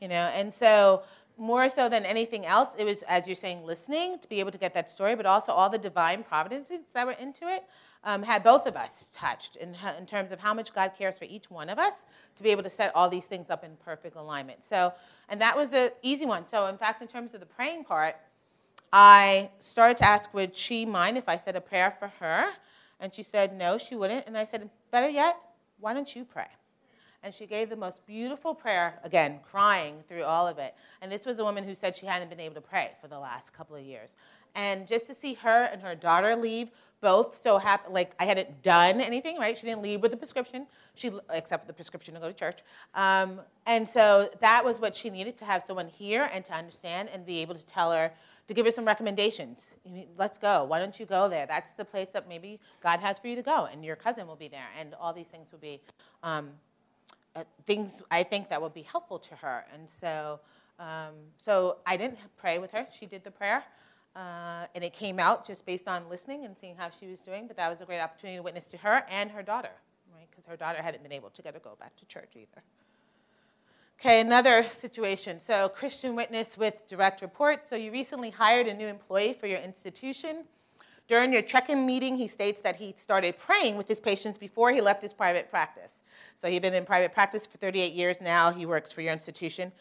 You 0.00 0.08
know, 0.08 0.30
and 0.34 0.52
so 0.54 1.02
more 1.36 1.68
so 1.68 1.88
than 1.88 2.04
anything 2.04 2.44
else, 2.44 2.68
it 2.76 2.84
was, 2.84 3.02
as 3.08 3.26
you're 3.26 3.36
saying, 3.36 3.64
listening 3.64 4.18
to 4.18 4.28
be 4.28 4.40
able 4.40 4.50
to 4.50 4.58
get 4.58 4.74
that 4.74 4.90
story, 4.90 5.14
but 5.14 5.24
also 5.24 5.52
all 5.52 5.70
the 5.70 5.78
divine 5.78 6.24
providences 6.24 6.80
that 6.94 7.06
were 7.06 7.12
into 7.12 7.48
it 7.48 7.64
um, 8.04 8.22
had 8.22 8.42
both 8.42 8.66
of 8.66 8.76
us 8.76 9.08
touched 9.12 9.56
in, 9.56 9.76
in 9.96 10.06
terms 10.06 10.32
of 10.32 10.40
how 10.40 10.52
much 10.52 10.74
God 10.74 10.92
cares 10.98 11.18
for 11.18 11.24
each 11.24 11.50
one 11.50 11.68
of 11.68 11.78
us 11.78 11.94
to 12.36 12.42
be 12.42 12.50
able 12.50 12.62
to 12.64 12.70
set 12.70 12.94
all 12.94 13.08
these 13.08 13.26
things 13.26 13.50
up 13.50 13.64
in 13.64 13.76
perfect 13.84 14.16
alignment. 14.16 14.58
So, 14.68 14.92
and 15.28 15.40
that 15.40 15.56
was 15.56 15.68
an 15.72 15.90
easy 16.02 16.26
one. 16.26 16.46
So, 16.48 16.66
in 16.66 16.76
fact, 16.76 17.02
in 17.02 17.08
terms 17.08 17.34
of 17.34 17.40
the 17.40 17.46
praying 17.46 17.84
part, 17.84 18.16
I 18.92 19.50
started 19.58 19.98
to 19.98 20.04
ask, 20.04 20.32
would 20.34 20.56
she 20.56 20.86
mind 20.86 21.18
if 21.18 21.28
I 21.28 21.36
said 21.36 21.56
a 21.56 21.60
prayer 21.60 21.94
for 21.98 22.08
her? 22.20 22.48
And 23.00 23.14
she 23.14 23.22
said, 23.22 23.56
no, 23.56 23.78
she 23.78 23.94
wouldn't. 23.94 24.26
And 24.26 24.36
I 24.36 24.44
said, 24.44 24.68
better 24.90 25.08
yet, 25.08 25.36
why 25.78 25.94
don't 25.94 26.14
you 26.16 26.24
pray? 26.24 26.46
And 27.22 27.34
she 27.34 27.46
gave 27.46 27.68
the 27.68 27.76
most 27.76 28.06
beautiful 28.06 28.54
prayer, 28.54 29.00
again, 29.02 29.40
crying 29.50 29.96
through 30.08 30.22
all 30.22 30.46
of 30.46 30.58
it. 30.58 30.74
And 31.02 31.10
this 31.10 31.26
was 31.26 31.38
a 31.40 31.44
woman 31.44 31.64
who 31.64 31.74
said 31.74 31.96
she 31.96 32.06
hadn't 32.06 32.28
been 32.30 32.40
able 32.40 32.54
to 32.54 32.60
pray 32.60 32.92
for 33.00 33.08
the 33.08 33.18
last 33.18 33.52
couple 33.52 33.74
of 33.74 33.82
years. 33.82 34.14
And 34.54 34.86
just 34.86 35.06
to 35.06 35.14
see 35.14 35.34
her 35.34 35.64
and 35.64 35.82
her 35.82 35.94
daughter 35.94 36.36
leave 36.36 36.70
both 37.00 37.40
so 37.42 37.58
happy, 37.58 37.90
like 37.90 38.12
I 38.18 38.24
hadn't 38.24 38.62
done 38.62 39.00
anything, 39.00 39.38
right? 39.38 39.56
She 39.56 39.66
didn't 39.66 39.82
leave 39.82 40.00
with 40.00 40.12
a 40.12 40.16
prescription, 40.16 40.66
she 40.94 41.12
except 41.30 41.66
the 41.66 41.72
prescription 41.72 42.14
to 42.14 42.20
go 42.20 42.28
to 42.28 42.34
church. 42.34 42.58
Um, 42.94 43.40
and 43.66 43.88
so 43.88 44.30
that 44.40 44.64
was 44.64 44.80
what 44.80 44.96
she 44.96 45.10
needed 45.10 45.36
to 45.38 45.44
have 45.44 45.62
someone 45.66 45.88
here 45.88 46.28
and 46.32 46.44
to 46.46 46.54
understand 46.54 47.08
and 47.12 47.24
be 47.24 47.40
able 47.40 47.54
to 47.54 47.64
tell 47.66 47.92
her 47.92 48.12
to 48.48 48.54
give 48.54 48.64
her 48.64 48.72
some 48.72 48.84
recommendations. 48.84 49.60
Let's 50.16 50.38
go. 50.38 50.64
Why 50.64 50.78
don't 50.78 50.98
you 50.98 51.06
go 51.06 51.28
there? 51.28 51.46
That's 51.46 51.70
the 51.76 51.84
place 51.84 52.08
that 52.14 52.28
maybe 52.28 52.58
God 52.82 52.98
has 53.00 53.18
for 53.18 53.28
you 53.28 53.36
to 53.36 53.42
go, 53.42 53.68
and 53.70 53.84
your 53.84 53.96
cousin 53.96 54.26
will 54.26 54.36
be 54.36 54.48
there, 54.48 54.68
and 54.78 54.94
all 54.94 55.12
these 55.12 55.26
things 55.26 55.52
will 55.52 55.58
be 55.58 55.80
um, 56.22 56.50
uh, 57.36 57.44
things 57.66 57.90
I 58.10 58.22
think 58.22 58.48
that 58.50 58.60
would 58.60 58.74
be 58.74 58.82
helpful 58.82 59.18
to 59.18 59.34
her. 59.36 59.64
And 59.72 59.88
so, 60.00 60.40
um, 60.78 61.14
so 61.36 61.78
I 61.86 61.96
didn't 61.96 62.18
pray 62.36 62.58
with 62.58 62.70
her. 62.72 62.86
She 62.96 63.06
did 63.06 63.24
the 63.24 63.30
prayer. 63.30 63.64
Uh, 64.16 64.66
and 64.74 64.82
it 64.82 64.92
came 64.92 65.20
out 65.20 65.46
just 65.46 65.64
based 65.64 65.86
on 65.86 66.08
listening 66.08 66.44
and 66.44 66.56
seeing 66.60 66.74
how 66.74 66.90
she 66.90 67.06
was 67.06 67.20
doing. 67.20 67.46
But 67.46 67.56
that 67.56 67.68
was 67.68 67.80
a 67.80 67.84
great 67.84 68.00
opportunity 68.00 68.38
to 68.38 68.42
witness 68.42 68.66
to 68.68 68.76
her 68.78 69.04
and 69.08 69.30
her 69.30 69.42
daughter, 69.42 69.70
right? 70.14 70.26
Because 70.30 70.44
her 70.46 70.56
daughter 70.56 70.82
hadn't 70.82 71.02
been 71.02 71.12
able 71.12 71.30
to 71.30 71.42
get 71.42 71.54
her 71.54 71.60
go 71.60 71.76
back 71.78 71.94
to 71.96 72.06
church 72.06 72.30
either. 72.34 72.62
Okay, 74.00 74.20
another 74.20 74.64
situation. 74.78 75.40
So, 75.44 75.68
Christian 75.68 76.14
witness 76.14 76.56
with 76.56 76.74
direct 76.88 77.20
report. 77.20 77.68
So, 77.68 77.76
you 77.76 77.90
recently 77.90 78.30
hired 78.30 78.66
a 78.66 78.74
new 78.74 78.86
employee 78.86 79.34
for 79.34 79.46
your 79.46 79.58
institution. 79.58 80.44
During 81.08 81.32
your 81.32 81.42
check 81.42 81.68
in 81.68 81.84
meeting, 81.84 82.16
he 82.16 82.28
states 82.28 82.60
that 82.60 82.76
he 82.76 82.94
started 83.00 83.38
praying 83.38 83.76
with 83.76 83.88
his 83.88 83.98
patients 83.98 84.38
before 84.38 84.70
he 84.70 84.80
left 84.80 85.02
his 85.02 85.12
private 85.12 85.50
practice. 85.50 85.92
So, 86.42 86.48
he'd 86.48 86.62
been 86.62 86.74
in 86.74 86.84
private 86.84 87.12
practice 87.12 87.46
for 87.46 87.58
38 87.58 87.92
years 87.92 88.20
now. 88.20 88.50
He 88.50 88.66
works 88.66 88.92
for 88.92 89.00
your 89.00 89.12
institution. 89.12 89.72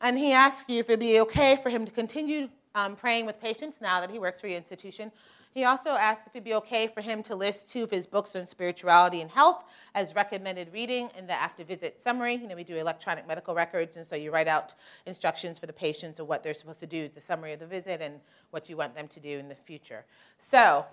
And 0.00 0.18
he 0.18 0.32
asked 0.32 0.70
you 0.70 0.80
if 0.80 0.86
it'd 0.88 1.00
be 1.00 1.20
okay 1.20 1.56
for 1.56 1.70
him 1.70 1.84
to 1.84 1.90
continue 1.90 2.48
um, 2.74 2.96
praying 2.96 3.26
with 3.26 3.40
patients 3.40 3.78
now 3.80 4.00
that 4.00 4.10
he 4.10 4.18
works 4.18 4.40
for 4.40 4.46
your 4.46 4.56
institution. 4.56 5.10
He 5.54 5.64
also 5.64 5.90
asked 5.90 6.22
if 6.26 6.36
it'd 6.36 6.44
be 6.44 6.54
okay 6.54 6.86
for 6.86 7.00
him 7.00 7.22
to 7.24 7.34
list 7.34 7.68
two 7.68 7.82
of 7.82 7.90
his 7.90 8.06
books 8.06 8.36
on 8.36 8.46
spirituality 8.46 9.22
and 9.22 9.30
health 9.30 9.64
as 9.94 10.14
recommended 10.14 10.72
reading 10.72 11.10
in 11.16 11.26
the 11.26 11.32
after 11.32 11.64
visit 11.64 11.98
summary. 12.02 12.34
You 12.34 12.46
know, 12.46 12.54
we 12.54 12.64
do 12.64 12.76
electronic 12.76 13.26
medical 13.26 13.54
records, 13.54 13.96
and 13.96 14.06
so 14.06 14.14
you 14.14 14.30
write 14.30 14.46
out 14.46 14.74
instructions 15.06 15.58
for 15.58 15.66
the 15.66 15.72
patients 15.72 16.20
of 16.20 16.28
what 16.28 16.44
they're 16.44 16.54
supposed 16.54 16.80
to 16.80 16.86
do 16.86 17.04
as 17.04 17.10
the 17.10 17.20
summary 17.20 17.54
of 17.54 17.60
the 17.60 17.66
visit 17.66 18.00
and 18.00 18.20
what 18.50 18.68
you 18.68 18.76
want 18.76 18.94
them 18.94 19.08
to 19.08 19.20
do 19.20 19.38
in 19.38 19.48
the 19.48 19.54
future. 19.54 20.04
So, 20.50 20.84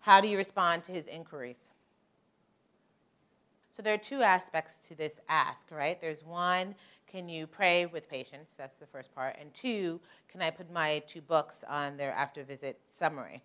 how 0.00 0.20
do 0.20 0.28
you 0.28 0.38
respond 0.38 0.84
to 0.84 0.92
his 0.92 1.06
inquiries? 1.06 1.56
So, 3.76 3.82
there 3.82 3.94
are 3.94 3.98
two 3.98 4.22
aspects 4.22 4.74
to 4.88 4.94
this 4.94 5.14
ask, 5.28 5.70
right? 5.70 6.00
There's 6.00 6.24
one 6.24 6.74
can 7.14 7.28
you 7.28 7.46
pray 7.46 7.86
with 7.86 8.10
patients? 8.10 8.54
That's 8.58 8.76
the 8.80 8.88
first 8.88 9.14
part. 9.14 9.36
And 9.40 9.54
two, 9.54 10.00
can 10.28 10.42
I 10.42 10.50
put 10.50 10.68
my 10.72 11.00
two 11.06 11.20
books 11.20 11.58
on 11.68 11.96
their 11.96 12.10
after 12.10 12.42
visit 12.42 12.80
summary? 12.98 13.40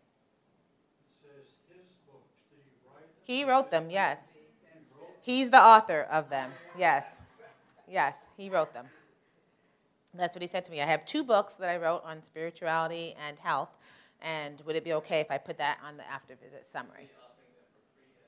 He 3.26 3.44
wrote 3.44 3.70
them, 3.70 3.92
yes. 3.92 4.18
He's 5.22 5.52
the 5.52 5.62
author 5.62 6.08
of 6.10 6.32
them, 6.32 6.52
yes. 6.76 7.06
Yes, 7.88 8.16
he 8.38 8.50
wrote 8.50 8.74
them. 8.74 8.88
That's 10.16 10.36
what 10.36 10.42
he 10.42 10.48
said 10.48 10.66
to 10.66 10.72
me. 10.72 10.82
I 10.82 10.88
have 10.88 11.06
two 11.06 11.24
books 11.24 11.54
that 11.54 11.70
I 11.70 11.78
wrote 11.78 12.02
on 12.04 12.24
spirituality 12.24 13.16
and 13.24 13.38
health, 13.38 13.70
and 14.20 14.60
would 14.66 14.76
it 14.76 14.84
be 14.84 14.94
okay 14.94 15.20
if 15.20 15.30
I 15.30 15.38
put 15.38 15.60
that 15.60 15.78
on 15.86 15.96
the 15.96 16.10
after 16.10 16.34
visit 16.44 16.66
summary? 16.74 17.08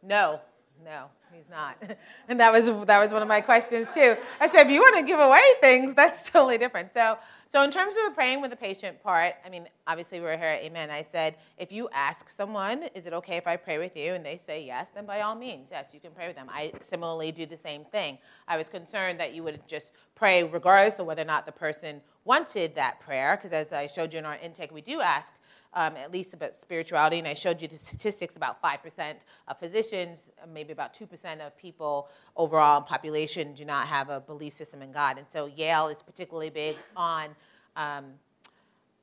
No, 0.04 0.40
no, 0.84 1.06
he's 1.34 1.50
not. 1.50 1.78
and 2.28 2.40
that 2.40 2.52
was 2.52 2.66
that 2.88 3.00
was 3.00 3.12
one 3.12 3.22
of 3.22 3.28
my 3.28 3.42
questions 3.42 3.88
too. 3.94 4.16
I 4.40 4.50
said, 4.50 4.66
if 4.68 4.72
you 4.72 4.80
want 4.80 4.98
to 4.98 5.04
give 5.04 5.20
away 5.20 5.42
things, 5.62 5.94
that's 5.96 6.30
totally 6.30 6.58
different. 6.58 6.94
So, 6.94 7.18
so 7.52 7.64
in 7.64 7.72
terms 7.72 7.96
of 7.96 8.06
the 8.06 8.12
praying 8.12 8.42
with 8.42 8.52
the 8.52 8.58
patient 8.58 9.02
part, 9.04 9.36
I 9.46 9.50
mean, 9.50 9.68
obviously 9.88 10.20
we're 10.20 10.38
here 10.38 10.48
at 10.48 10.62
Amen. 10.62 10.90
I 10.90 11.06
said, 11.12 11.36
if 11.58 11.72
you 11.72 11.90
ask 11.94 12.30
someone, 12.36 12.84
is 12.96 13.06
it 13.06 13.14
okay 13.14 13.38
if 13.38 13.48
I 13.48 13.56
pray 13.58 13.78
with 13.78 13.96
you, 13.96 14.14
and 14.14 14.26
they 14.26 14.40
say 14.46 14.64
yes, 14.64 14.88
then 14.96 15.06
by 15.06 15.22
all 15.22 15.36
means, 15.36 15.68
yes, 15.72 15.88
you 15.94 16.00
can 16.00 16.12
pray 16.12 16.28
with 16.28 16.36
them. 16.36 16.48
I 16.50 16.72
similarly 16.90 17.32
do 17.32 17.46
the 17.46 17.58
same 17.58 17.86
thing. 17.86 18.18
I 18.48 18.58
was 18.58 18.70
concerned 18.70 19.20
that 19.20 19.34
you 19.34 19.44
would 19.44 19.66
just 19.68 19.92
pray 20.16 20.44
regardless 20.44 21.00
of 21.00 21.06
whether 21.06 21.22
or 21.22 21.26
not 21.26 21.46
the 21.46 21.52
person 21.52 22.02
wanted 22.26 22.76
that 22.76 23.00
prayer, 23.00 23.38
because 23.38 23.54
as 23.54 23.74
I 23.74 23.88
showed 23.88 24.14
you 24.14 24.20
in 24.20 24.26
our 24.26 24.38
intake, 24.38 24.72
we 24.72 24.82
do 24.82 25.02
ask 25.02 25.34
um, 25.74 25.96
at 25.96 26.12
least 26.12 26.34
about 26.34 26.54
spirituality, 26.62 27.20
and 27.20 27.28
I 27.28 27.34
showed 27.34 27.62
you 27.62 27.68
the 27.68 27.78
statistics 27.78 28.36
about 28.36 28.62
5% 28.62 29.14
of 29.48 29.60
physicians, 29.60 30.20
maybe 30.54 30.74
about 30.74 30.94
2% 30.94 31.40
of 31.46 31.58
people 31.58 32.10
overall 32.36 32.80
in 32.80 32.84
population 32.84 33.54
do 33.54 33.64
not 33.64 33.88
have 33.88 34.10
a 34.10 34.20
belief 34.20 34.54
system 34.54 34.82
in 34.82 34.92
God. 34.92 35.18
And 35.18 35.26
so 35.32 35.46
Yale 35.46 35.88
is 35.88 36.04
particularly 36.04 36.50
big 36.50 36.76
on 36.96 37.30
um, 37.76 38.06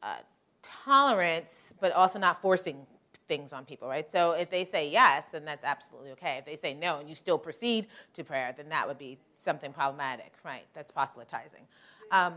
uh, 0.02 0.16
tolerance, 0.62 1.50
but 1.80 1.92
also 1.92 2.18
not 2.18 2.42
forcing 2.42 2.86
things 3.28 3.52
on 3.52 3.64
people, 3.64 3.88
right? 3.88 4.10
So 4.10 4.32
if 4.32 4.50
they 4.50 4.64
say 4.64 4.88
yes, 4.88 5.24
then 5.32 5.44
that's 5.44 5.64
absolutely 5.64 6.10
okay. 6.12 6.36
If 6.38 6.44
they 6.44 6.56
say 6.56 6.74
no 6.74 6.98
and 6.98 7.08
you 7.08 7.14
still 7.14 7.38
proceed 7.38 7.86
to 8.14 8.24
prayer, 8.24 8.54
then 8.56 8.68
that 8.70 8.88
would 8.88 8.98
be 8.98 9.18
something 9.44 9.72
problematic, 9.72 10.32
right? 10.44 10.64
That's 10.74 10.90
proselytizing. 10.90 11.62
Um, 12.10 12.34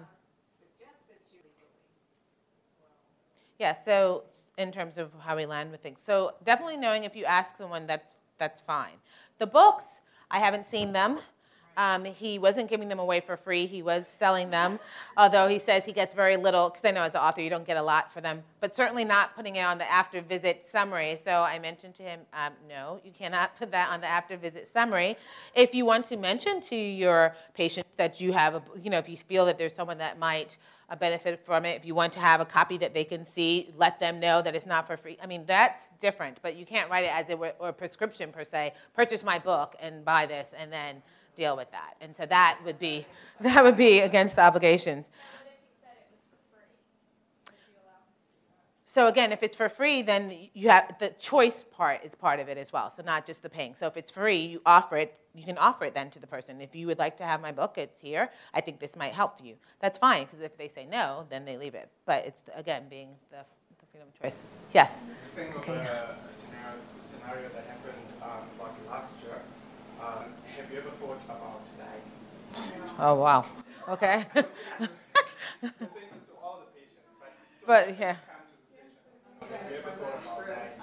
Yeah, 3.62 3.76
so 3.86 4.24
in 4.58 4.71
terms 4.71 4.97
of 4.97 5.12
how 5.19 5.36
we 5.36 5.45
land 5.45 5.69
with 5.69 5.82
things. 5.82 6.00
So 6.04 6.34
definitely 6.45 6.78
knowing 6.78 7.04
if 7.04 7.15
you 7.15 7.26
ask 7.26 7.56
someone, 7.56 7.86
that's, 7.86 8.15
that's 8.39 8.60
fine. 8.60 8.95
The 9.38 9.45
books, 9.45 9.84
I 10.32 10.39
haven't 10.39 10.67
seen 10.67 10.91
them. 10.91 11.19
Um, 11.77 12.05
he 12.05 12.39
wasn't 12.39 12.69
giving 12.69 12.89
them 12.89 12.99
away 12.99 13.19
for 13.19 13.38
free. 13.38 13.65
He 13.65 13.81
was 13.81 14.05
selling 14.19 14.49
them, 14.49 14.79
although 15.17 15.47
he 15.47 15.60
says 15.60 15.86
he 15.86 15.93
gets 15.93 16.13
very 16.13 16.38
little, 16.38 16.69
because 16.69 16.84
I 16.86 16.91
know 16.91 17.03
as 17.03 17.12
an 17.12 17.21
author 17.21 17.41
you 17.41 17.49
don't 17.49 17.65
get 17.65 17.77
a 17.77 17.81
lot 17.81 18.12
for 18.12 18.21
them, 18.21 18.43
but 18.60 18.75
certainly 18.75 19.05
not 19.05 19.36
putting 19.36 19.55
it 19.55 19.63
on 19.63 19.77
the 19.77 19.89
after 19.89 20.21
visit 20.21 20.67
summary. 20.71 21.19
So 21.25 21.41
I 21.41 21.60
mentioned 21.60 21.95
to 21.95 22.03
him, 22.03 22.19
um, 22.34 22.53
no, 22.69 22.99
you 23.03 23.12
cannot 23.12 23.57
put 23.57 23.71
that 23.71 23.89
on 23.89 24.01
the 24.01 24.07
after 24.07 24.38
visit 24.38 24.69
summary. 24.71 25.17
If 25.55 25.73
you 25.73 25.86
want 25.86 26.05
to 26.07 26.17
mention 26.17 26.62
to 26.62 26.75
your 26.75 27.34
patient 27.53 27.88
that 27.97 28.19
you 28.19 28.31
have, 28.34 28.55
a, 28.55 28.63
you 28.81 28.89
know, 28.89 28.97
if 28.97 29.07
you 29.07 29.17
feel 29.17 29.45
that 29.45 29.57
there's 29.57 29.73
someone 29.73 29.97
that 29.99 30.19
might 30.19 30.57
uh, 30.89 30.95
benefit 30.95 31.39
from 31.45 31.65
it, 31.65 31.77
if 31.77 31.86
you 31.86 31.95
want 31.95 32.12
to 32.13 32.19
have 32.19 32.41
a 32.41 32.45
copy 32.45 32.77
that 32.77 32.93
they 32.93 33.03
can 33.03 33.25
see, 33.25 33.73
let 33.77 33.99
them 33.99 34.19
know 34.19 34.41
that 34.41 34.55
it's 34.55 34.65
not 34.65 34.88
for 34.88 34.97
free. 34.97 35.17
I 35.23 35.27
mean, 35.27 35.43
that's 35.45 35.81
different, 36.01 36.39
but 36.41 36.55
you 36.55 36.65
can't 36.65 36.89
write 36.89 37.05
it 37.05 37.15
as 37.15 37.29
it 37.29 37.39
were 37.39 37.53
or 37.60 37.69
a 37.69 37.73
prescription 37.73 38.31
per 38.31 38.43
se. 38.43 38.73
Purchase 38.93 39.23
my 39.23 39.39
book 39.39 39.75
and 39.79 40.03
buy 40.03 40.25
this, 40.25 40.47
and 40.57 40.71
then 40.71 41.01
deal 41.41 41.58
with 41.58 41.71
that. 41.71 41.95
And 42.01 42.15
so 42.15 42.25
that 42.27 42.60
would 42.65 42.80
be 42.80 43.06
that 43.41 43.63
would 43.63 43.77
be 43.77 43.99
against 43.99 44.36
the 44.36 44.43
obligations. 44.43 45.06
So 48.93 49.08
again, 49.08 49.32
if 49.32 49.41
it's 49.41 49.56
for 49.56 49.69
free, 49.69 50.01
then 50.01 50.21
you 50.54 50.67
have 50.69 50.95
the 50.99 51.10
choice 51.17 51.63
part 51.71 52.04
is 52.04 52.13
part 52.13 52.41
of 52.41 52.49
it 52.49 52.58
as 52.58 52.73
well. 52.73 52.93
So 52.95 53.01
not 53.04 53.25
just 53.25 53.41
the 53.41 53.49
paying. 53.49 53.73
So 53.73 53.88
if 53.88 53.95
it's 53.95 54.12
free, 54.12 54.41
you 54.54 54.62
offer 54.65 54.97
it. 54.97 55.17
You 55.34 55.45
can 55.45 55.58
offer 55.58 55.86
it 55.86 55.95
then 55.95 56.10
to 56.12 56.19
the 56.19 56.27
person. 56.27 56.60
If 56.60 56.75
you 56.75 56.88
would 56.88 56.99
like 56.99 57.15
to 57.19 57.23
have 57.23 57.39
my 57.41 57.54
book, 57.54 57.77
it's 57.77 58.01
here. 58.01 58.30
I 58.54 58.60
think 58.60 58.82
this 58.82 58.97
might 58.97 59.13
help 59.13 59.39
you. 59.41 59.56
That's 59.80 59.97
fine 59.97 60.25
because 60.25 60.41
if 60.41 60.58
they 60.58 60.67
say 60.67 60.86
no, 60.86 61.25
then 61.30 61.45
they 61.45 61.56
leave 61.56 61.73
it. 61.73 61.88
But 62.06 62.25
it's 62.25 62.49
again 62.54 62.84
being 62.89 63.10
the, 63.32 63.41
the 63.80 63.86
freedom 63.91 64.10
of 64.10 64.21
choice. 64.21 64.38
Yes. 64.73 64.91
Just 65.23 65.36
thinking 65.36 65.58
Okay. 65.62 65.71
of 65.71 65.77
a, 65.77 66.17
a 66.30 66.34
scenario, 66.34 66.82
scenario 66.97 67.47
that 67.56 67.65
happened 67.73 68.08
um, 68.21 68.43
like 68.60 68.75
last 68.91 69.13
year. 69.23 69.39
Um, 70.01 70.33
have 70.57 70.71
you 70.71 70.77
ever 70.79 70.89
thought 70.99 71.21
about 71.25 71.61
dying? 71.77 72.07
Oh 72.99 73.15
wow. 73.15 73.45
Okay. 73.89 74.25
This 75.61 76.25
to 76.25 76.33
all 76.41 76.57
the 76.65 76.69
patients, 76.73 77.05
but 77.21 77.29
so 77.37 77.69
But, 77.69 77.85
when 77.93 78.01
yeah. 78.01 78.17
come 78.17 78.41
to 78.49 78.55
the 78.57 78.65
patient, 78.73 78.97
you 78.97 79.45
know, 79.45 79.61
have 79.61 79.69
you 79.69 79.77
ever 79.77 79.93
thought 79.93 80.41
about 80.41 80.41
dying? 80.49 80.81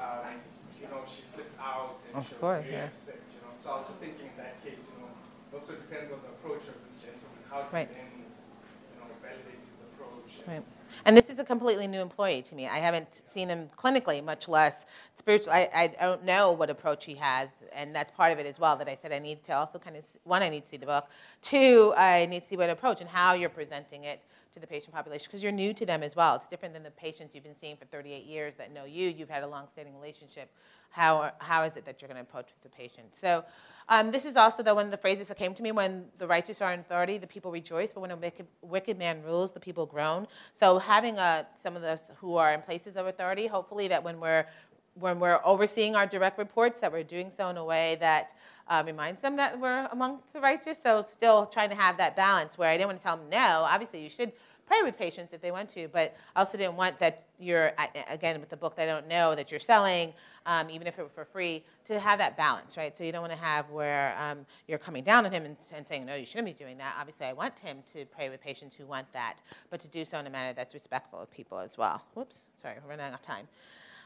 Um, 0.00 0.40
you 0.80 0.88
know, 0.88 1.04
she 1.04 1.20
flipped 1.36 1.52
out 1.60 2.00
and 2.08 2.16
Of 2.16 2.24
she 2.24 2.32
was 2.34 2.40
course, 2.40 2.64
very 2.64 2.80
yeah. 2.80 2.88
upset. 2.88 3.20
You 3.20 3.40
know, 3.44 3.52
so 3.60 3.66
I 3.68 3.74
was 3.84 3.86
just 3.92 4.00
thinking 4.00 4.24
in 4.32 4.36
that 4.40 4.56
case, 4.64 4.88
you 4.88 4.96
know, 5.04 5.12
also 5.52 5.76
depends 5.76 6.08
on 6.16 6.24
the 6.24 6.32
approach 6.32 6.64
of 6.72 6.80
this 6.80 6.96
gentleman. 6.96 7.44
How 7.52 7.60
do 7.60 7.76
Right. 7.76 7.92
you 7.92 8.00
then, 8.00 8.24
you 8.24 8.96
know, 8.96 9.12
validate 9.20 9.60
his 9.68 9.80
approach? 9.84 10.32
and- 10.40 10.48
Right. 10.48 10.64
And 11.04 11.16
this 11.16 11.28
is 11.30 11.38
a 11.38 11.44
completely 11.44 11.86
new 11.86 12.00
employee 12.00 12.42
to 12.42 12.54
me. 12.54 12.66
I 12.68 12.78
haven't 12.78 13.22
seen 13.26 13.48
him 13.48 13.68
clinically, 13.76 14.22
much 14.24 14.48
less 14.48 14.74
spiritually. 15.18 15.68
I, 15.72 15.94
I 16.00 16.06
don't 16.06 16.24
know 16.24 16.52
what 16.52 16.70
approach 16.70 17.04
he 17.04 17.14
has, 17.16 17.48
and 17.72 17.94
that's 17.94 18.10
part 18.12 18.32
of 18.32 18.38
it 18.38 18.46
as 18.46 18.58
well. 18.58 18.76
That 18.76 18.88
I 18.88 18.98
said 19.00 19.12
I 19.12 19.18
need 19.18 19.42
to 19.44 19.52
also 19.52 19.78
kind 19.78 19.96
of 19.96 20.04
one, 20.24 20.42
I 20.42 20.48
need 20.48 20.64
to 20.64 20.68
see 20.68 20.76
the 20.76 20.86
book. 20.86 21.08
Two, 21.42 21.92
I 21.96 22.26
need 22.26 22.42
to 22.42 22.48
see 22.48 22.56
what 22.56 22.70
approach 22.70 23.00
and 23.00 23.08
how 23.08 23.34
you're 23.34 23.48
presenting 23.48 24.04
it 24.04 24.20
to 24.54 24.60
the 24.60 24.66
patient 24.66 24.94
population 24.94 25.26
because 25.28 25.42
you're 25.42 25.52
new 25.52 25.72
to 25.74 25.86
them 25.86 26.02
as 26.02 26.16
well. 26.16 26.34
It's 26.36 26.48
different 26.48 26.74
than 26.74 26.82
the 26.82 26.90
patients 26.90 27.34
you've 27.34 27.44
been 27.44 27.58
seeing 27.60 27.76
for 27.76 27.84
38 27.86 28.24
years 28.24 28.54
that 28.56 28.72
know 28.72 28.84
you. 28.84 29.08
You've 29.08 29.30
had 29.30 29.42
a 29.42 29.48
long-standing 29.48 29.94
relationship. 29.94 30.50
How 30.90 31.32
how 31.38 31.62
is 31.62 31.76
it 31.76 31.84
that 31.86 32.02
you're 32.02 32.08
going 32.08 32.22
to 32.22 32.28
approach 32.28 32.48
the 32.62 32.68
patient? 32.68 33.08
So. 33.20 33.44
Um, 33.92 34.12
this 34.12 34.24
is 34.24 34.36
also 34.36 34.62
the 34.62 34.72
one 34.72 34.84
of 34.84 34.92
the 34.92 34.96
phrases 34.96 35.26
that 35.26 35.36
came 35.36 35.52
to 35.52 35.64
me 35.64 35.72
when 35.72 36.04
the 36.18 36.26
righteous 36.28 36.62
are 36.62 36.72
in 36.72 36.78
authority, 36.78 37.18
the 37.18 37.26
people 37.26 37.50
rejoice, 37.50 37.92
but 37.92 38.00
when 38.00 38.12
a 38.12 38.16
wicked, 38.16 38.46
wicked 38.62 38.96
man 38.96 39.20
rules, 39.24 39.50
the 39.50 39.58
people 39.58 39.84
groan. 39.84 40.28
So 40.60 40.78
having 40.78 41.18
uh, 41.18 41.42
some 41.60 41.74
of 41.74 41.82
those 41.82 42.04
who 42.18 42.36
are 42.36 42.54
in 42.54 42.62
places 42.62 42.96
of 42.96 43.06
authority, 43.08 43.48
hopefully 43.48 43.88
that 43.88 44.04
when 44.04 44.20
we're 44.20 44.46
when 44.94 45.20
we're 45.20 45.40
overseeing 45.44 45.96
our 45.96 46.06
direct 46.06 46.38
reports, 46.38 46.80
that 46.80 46.92
we're 46.92 47.04
doing 47.04 47.30
so 47.36 47.48
in 47.48 47.56
a 47.56 47.64
way 47.64 47.96
that 48.00 48.34
uh, 48.68 48.82
reminds 48.86 49.20
them 49.20 49.36
that 49.36 49.58
we're 49.58 49.88
amongst 49.92 50.32
the 50.32 50.40
righteous. 50.40 50.78
So 50.82 51.06
still 51.10 51.46
trying 51.46 51.70
to 51.70 51.74
have 51.76 51.96
that 51.98 52.16
balance 52.16 52.58
where 52.58 52.68
I 52.68 52.76
didn't 52.76 52.88
want 52.88 52.98
to 52.98 53.04
tell 53.04 53.16
them 53.16 53.28
no. 53.30 53.38
Obviously, 53.38 54.02
you 54.02 54.10
should 54.10 54.32
pray 54.70 54.82
with 54.82 54.96
patients 54.96 55.32
if 55.32 55.40
they 55.40 55.50
want 55.50 55.68
to, 55.68 55.88
but 55.88 56.14
I 56.36 56.40
also 56.40 56.56
didn't 56.56 56.76
want 56.76 56.96
that 57.00 57.24
you're 57.40 57.72
again 58.08 58.38
with 58.38 58.50
the 58.50 58.56
book 58.56 58.76
that 58.76 58.84
I 58.84 58.86
don't 58.86 59.08
know 59.08 59.34
that 59.34 59.50
you're 59.50 59.58
selling, 59.58 60.12
um, 60.46 60.70
even 60.70 60.86
if 60.86 60.96
it 60.96 61.02
were 61.02 61.08
for 61.08 61.24
free, 61.24 61.64
to 61.86 61.98
have 61.98 62.20
that 62.20 62.36
balance, 62.36 62.76
right? 62.76 62.96
So 62.96 63.02
you 63.02 63.10
don't 63.10 63.22
want 63.22 63.32
to 63.32 63.38
have 63.38 63.68
where 63.70 64.16
um, 64.16 64.46
you're 64.68 64.78
coming 64.78 65.02
down 65.02 65.26
on 65.26 65.32
him 65.32 65.44
and, 65.44 65.56
and 65.74 65.84
saying 65.88 66.06
no, 66.06 66.14
you 66.14 66.24
shouldn't 66.24 66.46
be 66.46 66.52
doing 66.52 66.78
that. 66.78 66.94
Obviously, 67.00 67.26
I 67.26 67.32
want 67.32 67.58
him 67.58 67.78
to 67.94 68.04
pray 68.06 68.28
with 68.28 68.40
patients 68.40 68.76
who 68.76 68.86
want 68.86 69.12
that, 69.12 69.38
but 69.70 69.80
to 69.80 69.88
do 69.88 70.04
so 70.04 70.18
in 70.18 70.26
a 70.28 70.30
manner 70.30 70.52
that's 70.52 70.74
respectful 70.74 71.20
of 71.20 71.28
people 71.32 71.58
as 71.58 71.76
well. 71.76 72.00
Whoops, 72.14 72.36
sorry, 72.62 72.76
we're 72.80 72.90
running 72.90 73.06
out 73.06 73.14
of 73.14 73.22
time. 73.22 73.48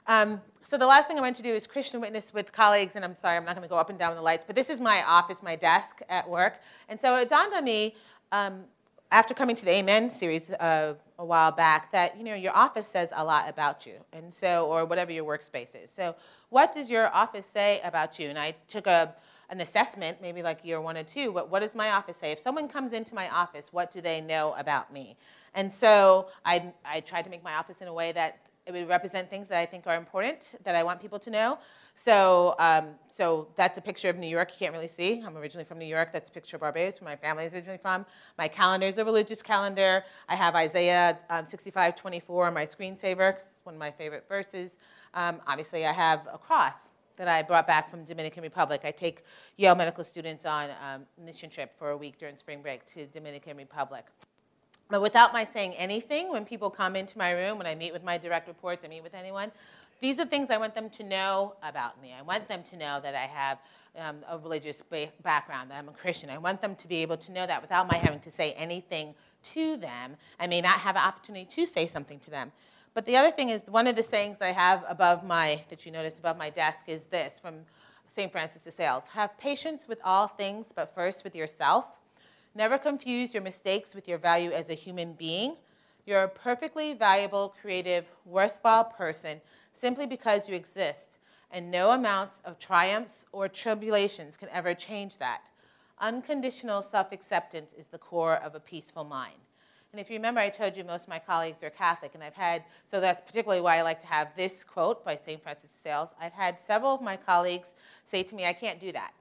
Um, 0.06 0.40
so 0.66 0.78
the 0.78 0.86
last 0.86 1.08
thing 1.08 1.18
I 1.18 1.20
want 1.20 1.36
to 1.36 1.42
do 1.42 1.52
is 1.52 1.66
Christian 1.66 2.00
witness 2.00 2.32
with 2.32 2.52
colleagues, 2.52 2.96
and 2.96 3.04
I'm 3.04 3.14
sorry, 3.14 3.36
I'm 3.36 3.44
not 3.44 3.54
going 3.54 3.66
to 3.66 3.68
go 3.68 3.76
up 3.76 3.90
and 3.90 3.98
down 3.98 4.14
the 4.14 4.22
lights, 4.22 4.44
but 4.46 4.56
this 4.56 4.70
is 4.70 4.80
my 4.80 5.02
office, 5.04 5.42
my 5.42 5.56
desk 5.56 6.00
at 6.08 6.28
work. 6.28 6.54
And 6.88 7.00
so 7.00 7.16
it 7.16 7.28
dawned 7.28 7.54
on 7.54 7.64
me 7.64 7.94
um, 8.32 8.64
after 9.10 9.34
coming 9.34 9.56
to 9.56 9.64
the 9.64 9.70
Amen 9.70 10.10
series 10.10 10.50
uh, 10.50 10.94
a 11.18 11.24
while 11.24 11.52
back 11.52 11.92
that 11.92 12.16
you 12.18 12.24
know 12.24 12.34
your 12.34 12.54
office 12.56 12.88
says 12.88 13.08
a 13.12 13.24
lot 13.24 13.48
about 13.48 13.86
you, 13.86 13.94
and 14.12 14.32
so 14.32 14.66
or 14.66 14.84
whatever 14.84 15.12
your 15.12 15.24
workspace 15.24 15.68
is. 15.74 15.90
So 15.94 16.16
what 16.50 16.74
does 16.74 16.90
your 16.90 17.14
office 17.14 17.46
say 17.52 17.80
about 17.84 18.18
you? 18.18 18.28
And 18.28 18.38
I 18.38 18.54
took 18.68 18.86
a 18.86 19.14
an 19.50 19.60
assessment, 19.60 20.18
maybe 20.22 20.42
like 20.42 20.64
year 20.64 20.80
one 20.80 20.96
or 20.96 21.04
two. 21.04 21.30
But 21.30 21.50
what 21.50 21.60
does 21.60 21.74
my 21.74 21.90
office 21.90 22.16
say? 22.16 22.32
If 22.32 22.40
someone 22.40 22.66
comes 22.66 22.92
into 22.92 23.14
my 23.14 23.28
office, 23.28 23.68
what 23.70 23.92
do 23.92 24.00
they 24.00 24.20
know 24.20 24.54
about 24.58 24.92
me? 24.92 25.16
And 25.54 25.72
so 25.72 26.28
I 26.44 26.72
I 26.84 27.00
tried 27.00 27.22
to 27.22 27.30
make 27.30 27.44
my 27.44 27.54
office 27.54 27.76
in 27.80 27.88
a 27.88 27.94
way 27.94 28.10
that 28.12 28.38
it 28.66 28.72
would 28.72 28.88
represent 28.88 29.28
things 29.28 29.48
that 29.48 29.58
I 29.58 29.66
think 29.66 29.86
are 29.86 29.96
important 29.96 30.54
that 30.64 30.74
I 30.74 30.82
want 30.82 31.00
people 31.00 31.18
to 31.18 31.30
know. 31.30 31.58
So, 32.04 32.54
um, 32.58 32.90
so 33.06 33.48
that's 33.56 33.78
a 33.78 33.80
picture 33.80 34.08
of 34.08 34.16
New 34.16 34.26
York. 34.26 34.50
You 34.52 34.58
can't 34.58 34.72
really 34.72 34.88
see. 34.88 35.22
I'm 35.24 35.36
originally 35.36 35.64
from 35.64 35.78
New 35.78 35.86
York. 35.86 36.10
That's 36.12 36.28
a 36.28 36.32
picture 36.32 36.56
of 36.56 36.60
Barbados, 36.60 37.00
where 37.00 37.10
my 37.10 37.16
family 37.16 37.44
is 37.44 37.54
originally 37.54 37.78
from. 37.78 38.04
My 38.38 38.48
calendar 38.48 38.86
is 38.86 38.98
a 38.98 39.04
religious 39.04 39.42
calendar. 39.42 40.04
I 40.28 40.34
have 40.34 40.54
Isaiah 40.54 41.18
um, 41.30 41.46
65:24 41.46 42.46
on 42.46 42.54
my 42.54 42.66
screensaver. 42.66 43.34
It's 43.34 43.46
one 43.64 43.74
of 43.74 43.78
my 43.78 43.90
favorite 43.90 44.24
verses. 44.28 44.70
Um, 45.14 45.40
obviously, 45.46 45.86
I 45.86 45.92
have 45.92 46.26
a 46.32 46.38
cross 46.38 46.90
that 47.16 47.28
I 47.28 47.42
brought 47.42 47.66
back 47.66 47.90
from 47.90 48.04
Dominican 48.04 48.42
Republic. 48.42 48.80
I 48.84 48.90
take 48.90 49.24
Yale 49.56 49.76
medical 49.76 50.02
students 50.02 50.44
on 50.46 50.70
um, 50.82 51.02
mission 51.22 51.48
trip 51.48 51.72
for 51.78 51.90
a 51.90 51.96
week 51.96 52.18
during 52.18 52.36
spring 52.36 52.60
break 52.60 52.84
to 52.94 53.06
Dominican 53.06 53.56
Republic. 53.56 54.06
But 54.88 55.00
without 55.02 55.32
my 55.32 55.44
saying 55.44 55.74
anything, 55.74 56.30
when 56.30 56.44
people 56.44 56.70
come 56.70 56.94
into 56.94 57.16
my 57.16 57.32
room, 57.32 57.58
when 57.58 57.66
I 57.66 57.74
meet 57.74 57.92
with 57.92 58.04
my 58.04 58.18
direct 58.18 58.48
reports, 58.48 58.82
I 58.84 58.88
meet 58.88 59.02
with 59.02 59.14
anyone, 59.14 59.50
these 60.00 60.18
are 60.18 60.26
things 60.26 60.50
I 60.50 60.58
want 60.58 60.74
them 60.74 60.90
to 60.90 61.02
know 61.02 61.54
about 61.62 62.00
me. 62.02 62.14
I 62.18 62.22
want 62.22 62.48
them 62.48 62.62
to 62.70 62.76
know 62.76 63.00
that 63.02 63.14
I 63.14 63.26
have 63.26 63.58
um, 63.98 64.16
a 64.28 64.36
religious 64.36 64.82
ba- 64.90 65.10
background, 65.22 65.70
that 65.70 65.78
I'm 65.78 65.88
a 65.88 65.92
Christian. 65.92 66.28
I 66.28 66.38
want 66.38 66.60
them 66.60 66.76
to 66.76 66.88
be 66.88 66.96
able 66.96 67.16
to 67.16 67.32
know 67.32 67.46
that 67.46 67.62
without 67.62 67.90
my 67.90 67.96
having 67.96 68.20
to 68.20 68.30
say 68.30 68.52
anything 68.52 69.14
to 69.54 69.76
them. 69.76 70.16
I 70.38 70.46
may 70.46 70.60
not 70.60 70.80
have 70.80 70.96
an 70.96 71.02
opportunity 71.02 71.46
to 71.46 71.66
say 71.66 71.86
something 71.86 72.18
to 72.20 72.30
them. 72.30 72.52
But 72.92 73.06
the 73.06 73.16
other 73.16 73.30
thing 73.30 73.48
is, 73.48 73.62
one 73.66 73.86
of 73.86 73.96
the 73.96 74.02
sayings 74.02 74.36
I 74.40 74.52
have 74.52 74.84
above 74.88 75.24
my, 75.24 75.64
that 75.70 75.84
you 75.84 75.92
notice 75.92 76.18
above 76.18 76.36
my 76.36 76.50
desk, 76.50 76.84
is 76.86 77.02
this 77.04 77.40
from 77.40 77.56
St. 78.14 78.30
Francis 78.30 78.62
de 78.62 78.70
Sales 78.70 79.02
Have 79.12 79.36
patience 79.38 79.88
with 79.88 79.98
all 80.04 80.28
things, 80.28 80.66
but 80.74 80.94
first 80.94 81.24
with 81.24 81.34
yourself. 81.34 81.86
Never 82.56 82.78
confuse 82.78 83.34
your 83.34 83.42
mistakes 83.42 83.96
with 83.96 84.06
your 84.06 84.18
value 84.18 84.52
as 84.52 84.68
a 84.70 84.74
human 84.74 85.14
being. 85.14 85.56
You're 86.06 86.22
a 86.22 86.28
perfectly 86.28 86.94
valuable, 86.94 87.52
creative, 87.60 88.04
worthwhile 88.24 88.84
person 88.84 89.40
simply 89.72 90.06
because 90.06 90.48
you 90.48 90.54
exist, 90.54 91.18
and 91.50 91.68
no 91.68 91.90
amounts 91.90 92.40
of 92.44 92.60
triumphs 92.60 93.26
or 93.32 93.48
tribulations 93.48 94.36
can 94.36 94.48
ever 94.50 94.72
change 94.72 95.18
that. 95.18 95.42
Unconditional 95.98 96.80
self 96.80 97.10
acceptance 97.10 97.72
is 97.76 97.88
the 97.88 97.98
core 97.98 98.36
of 98.36 98.54
a 98.54 98.60
peaceful 98.60 99.02
mind. 99.02 99.40
And 99.90 100.00
if 100.00 100.08
you 100.08 100.16
remember, 100.16 100.40
I 100.40 100.48
told 100.48 100.76
you 100.76 100.84
most 100.84 101.04
of 101.04 101.08
my 101.08 101.18
colleagues 101.18 101.62
are 101.64 101.70
Catholic, 101.70 102.14
and 102.14 102.22
I've 102.22 102.34
had, 102.34 102.62
so 102.88 103.00
that's 103.00 103.22
particularly 103.22 103.62
why 103.62 103.78
I 103.78 103.82
like 103.82 104.00
to 104.00 104.06
have 104.06 104.28
this 104.36 104.62
quote 104.62 105.04
by 105.04 105.16
St. 105.16 105.42
Francis 105.42 105.70
de 105.70 105.88
Sales. 105.88 106.10
I've 106.20 106.32
had 106.32 106.56
several 106.66 106.94
of 106.94 107.02
my 107.02 107.16
colleagues 107.16 107.68
say 108.08 108.22
to 108.22 108.34
me, 108.36 108.46
I 108.46 108.52
can't 108.52 108.80
do 108.80 108.92
that. 108.92 109.12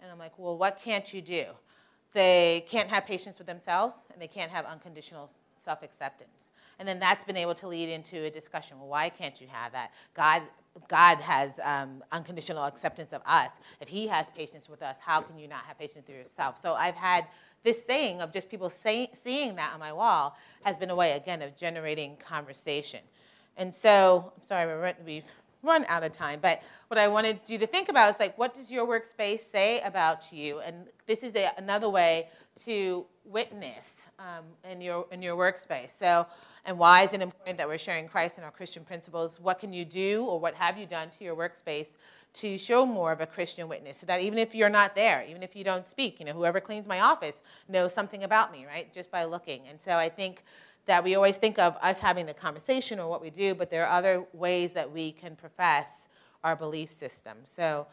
And 0.00 0.10
I'm 0.10 0.18
like, 0.18 0.36
well, 0.36 0.56
what 0.56 0.80
can't 0.80 1.12
you 1.14 1.22
do? 1.22 1.46
They 2.16 2.64
can't 2.66 2.88
have 2.88 3.04
patience 3.04 3.36
with 3.36 3.46
themselves, 3.46 3.96
and 4.10 4.22
they 4.22 4.26
can't 4.26 4.50
have 4.50 4.64
unconditional 4.64 5.30
self 5.62 5.82
acceptance. 5.82 6.48
And 6.78 6.88
then 6.88 6.98
that's 6.98 7.26
been 7.26 7.36
able 7.36 7.54
to 7.56 7.68
lead 7.68 7.90
into 7.90 8.24
a 8.24 8.30
discussion. 8.30 8.78
Well, 8.78 8.88
why 8.88 9.10
can't 9.10 9.38
you 9.38 9.46
have 9.48 9.72
that? 9.72 9.90
God, 10.14 10.40
God 10.88 11.18
has 11.18 11.50
um, 11.62 12.02
unconditional 12.12 12.64
acceptance 12.64 13.12
of 13.12 13.20
us. 13.26 13.50
If 13.82 13.88
He 13.88 14.06
has 14.06 14.28
patience 14.34 14.66
with 14.66 14.80
us, 14.80 14.96
how 14.98 15.20
can 15.20 15.38
you 15.38 15.46
not 15.46 15.64
have 15.66 15.78
patience 15.78 16.08
with 16.08 16.16
yourself? 16.16 16.58
So 16.62 16.72
I've 16.72 16.94
had 16.94 17.26
this 17.64 17.84
saying 17.86 18.22
of 18.22 18.32
just 18.32 18.48
people 18.48 18.70
say, 18.70 19.10
seeing 19.22 19.54
that 19.56 19.74
on 19.74 19.78
my 19.78 19.92
wall 19.92 20.38
has 20.64 20.78
been 20.78 20.88
a 20.88 20.96
way, 20.96 21.12
again, 21.12 21.42
of 21.42 21.54
generating 21.54 22.16
conversation. 22.16 23.00
And 23.58 23.74
so, 23.82 24.32
I'm 24.34 24.46
sorry, 24.46 24.94
we've 25.04 25.30
run 25.62 25.84
out 25.88 26.02
of 26.02 26.12
time, 26.12 26.38
but 26.40 26.62
what 26.88 26.98
I 26.98 27.08
wanted 27.08 27.40
you 27.46 27.58
to 27.58 27.66
think 27.66 27.88
about 27.88 28.14
is 28.14 28.20
like, 28.20 28.36
what 28.38 28.54
does 28.54 28.70
your 28.70 28.86
workspace 28.86 29.40
say 29.50 29.80
about 29.80 30.32
you? 30.32 30.60
And 30.60 30.86
this 31.06 31.22
is 31.22 31.34
a, 31.34 31.50
another 31.58 31.88
way 31.88 32.28
to 32.64 33.04
witness 33.24 33.84
um, 34.18 34.44
in 34.70 34.80
your 34.80 35.06
in 35.10 35.20
your 35.22 35.36
workspace. 35.36 35.90
So, 35.98 36.26
and 36.64 36.78
why 36.78 37.02
is 37.02 37.12
it 37.12 37.20
important 37.20 37.58
that 37.58 37.68
we're 37.68 37.78
sharing 37.78 38.08
Christ 38.08 38.36
and 38.36 38.44
our 38.44 38.50
Christian 38.50 38.84
principles? 38.84 39.38
What 39.40 39.58
can 39.58 39.72
you 39.72 39.84
do, 39.84 40.24
or 40.24 40.40
what 40.40 40.54
have 40.54 40.78
you 40.78 40.86
done 40.86 41.10
to 41.18 41.24
your 41.24 41.36
workspace 41.36 41.88
to 42.34 42.58
show 42.58 42.86
more 42.86 43.12
of 43.12 43.20
a 43.20 43.26
Christian 43.26 43.68
witness? 43.68 43.98
So 43.98 44.06
that 44.06 44.20
even 44.20 44.38
if 44.38 44.54
you're 44.54 44.70
not 44.70 44.94
there, 44.94 45.24
even 45.28 45.42
if 45.42 45.54
you 45.56 45.64
don't 45.64 45.88
speak, 45.88 46.18
you 46.20 46.26
know, 46.26 46.32
whoever 46.32 46.60
cleans 46.60 46.86
my 46.86 47.00
office 47.00 47.36
knows 47.68 47.92
something 47.92 48.24
about 48.24 48.52
me, 48.52 48.64
right? 48.66 48.92
Just 48.92 49.10
by 49.10 49.24
looking. 49.24 49.68
And 49.68 49.78
so 49.84 49.92
I 49.92 50.08
think 50.08 50.42
that 50.86 51.02
we 51.02 51.14
always 51.14 51.36
think 51.36 51.58
of 51.58 51.76
us 51.82 51.98
having 51.98 52.26
the 52.26 52.34
conversation 52.34 52.98
or 52.98 53.08
what 53.08 53.20
we 53.20 53.30
do, 53.30 53.54
but 53.54 53.70
there 53.70 53.86
are 53.86 53.98
other 53.98 54.24
ways 54.32 54.72
that 54.72 54.90
we 54.90 55.12
can 55.12 55.36
profess 55.36 55.86
our 56.42 56.56
belief 56.56 56.90
system. 56.90 57.38
So, 57.56 57.86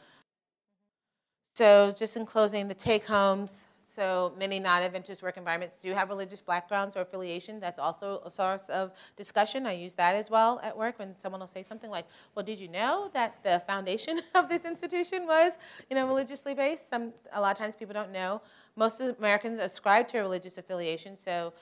so 1.55 1.93
just 1.97 2.15
in 2.15 2.25
closing, 2.25 2.67
the 2.67 2.73
take 2.73 3.05
homes. 3.05 3.51
So 3.95 4.33
many 4.39 4.59
non-Adventist 4.59 5.21
work 5.21 5.37
environments 5.37 5.75
do 5.79 5.93
have 5.93 6.09
religious 6.09 6.41
backgrounds 6.41 6.97
or 6.97 7.01
affiliation. 7.01 7.59
That's 7.59 7.77
also 7.77 8.23
a 8.25 8.29
source 8.29 8.63
of 8.69 8.91
discussion. 9.15 9.67
I 9.67 9.73
use 9.73 9.93
that 9.95 10.15
as 10.15 10.31
well 10.31 10.59
at 10.63 10.75
work 10.75 10.97
when 10.97 11.15
someone 11.21 11.41
will 11.41 11.47
say 11.47 11.63
something 11.63 11.91
like, 11.91 12.07
"Well, 12.33 12.43
did 12.43 12.59
you 12.59 12.69
know 12.69 13.11
that 13.13 13.35
the 13.43 13.61
foundation 13.67 14.19
of 14.35 14.49
this 14.49 14.65
institution 14.65 15.27
was, 15.27 15.53
you 15.91 15.95
know, 15.95 16.07
religiously 16.07 16.55
based?" 16.55 16.89
Some 16.89 17.13
a 17.33 17.39
lot 17.39 17.51
of 17.51 17.57
times 17.59 17.75
people 17.75 17.93
don't 17.93 18.11
know. 18.11 18.41
Most 18.75 18.99
Americans 18.99 19.59
ascribe 19.59 20.07
to 20.07 20.17
a 20.17 20.21
religious 20.23 20.57
affiliation, 20.57 21.15
so 21.23 21.53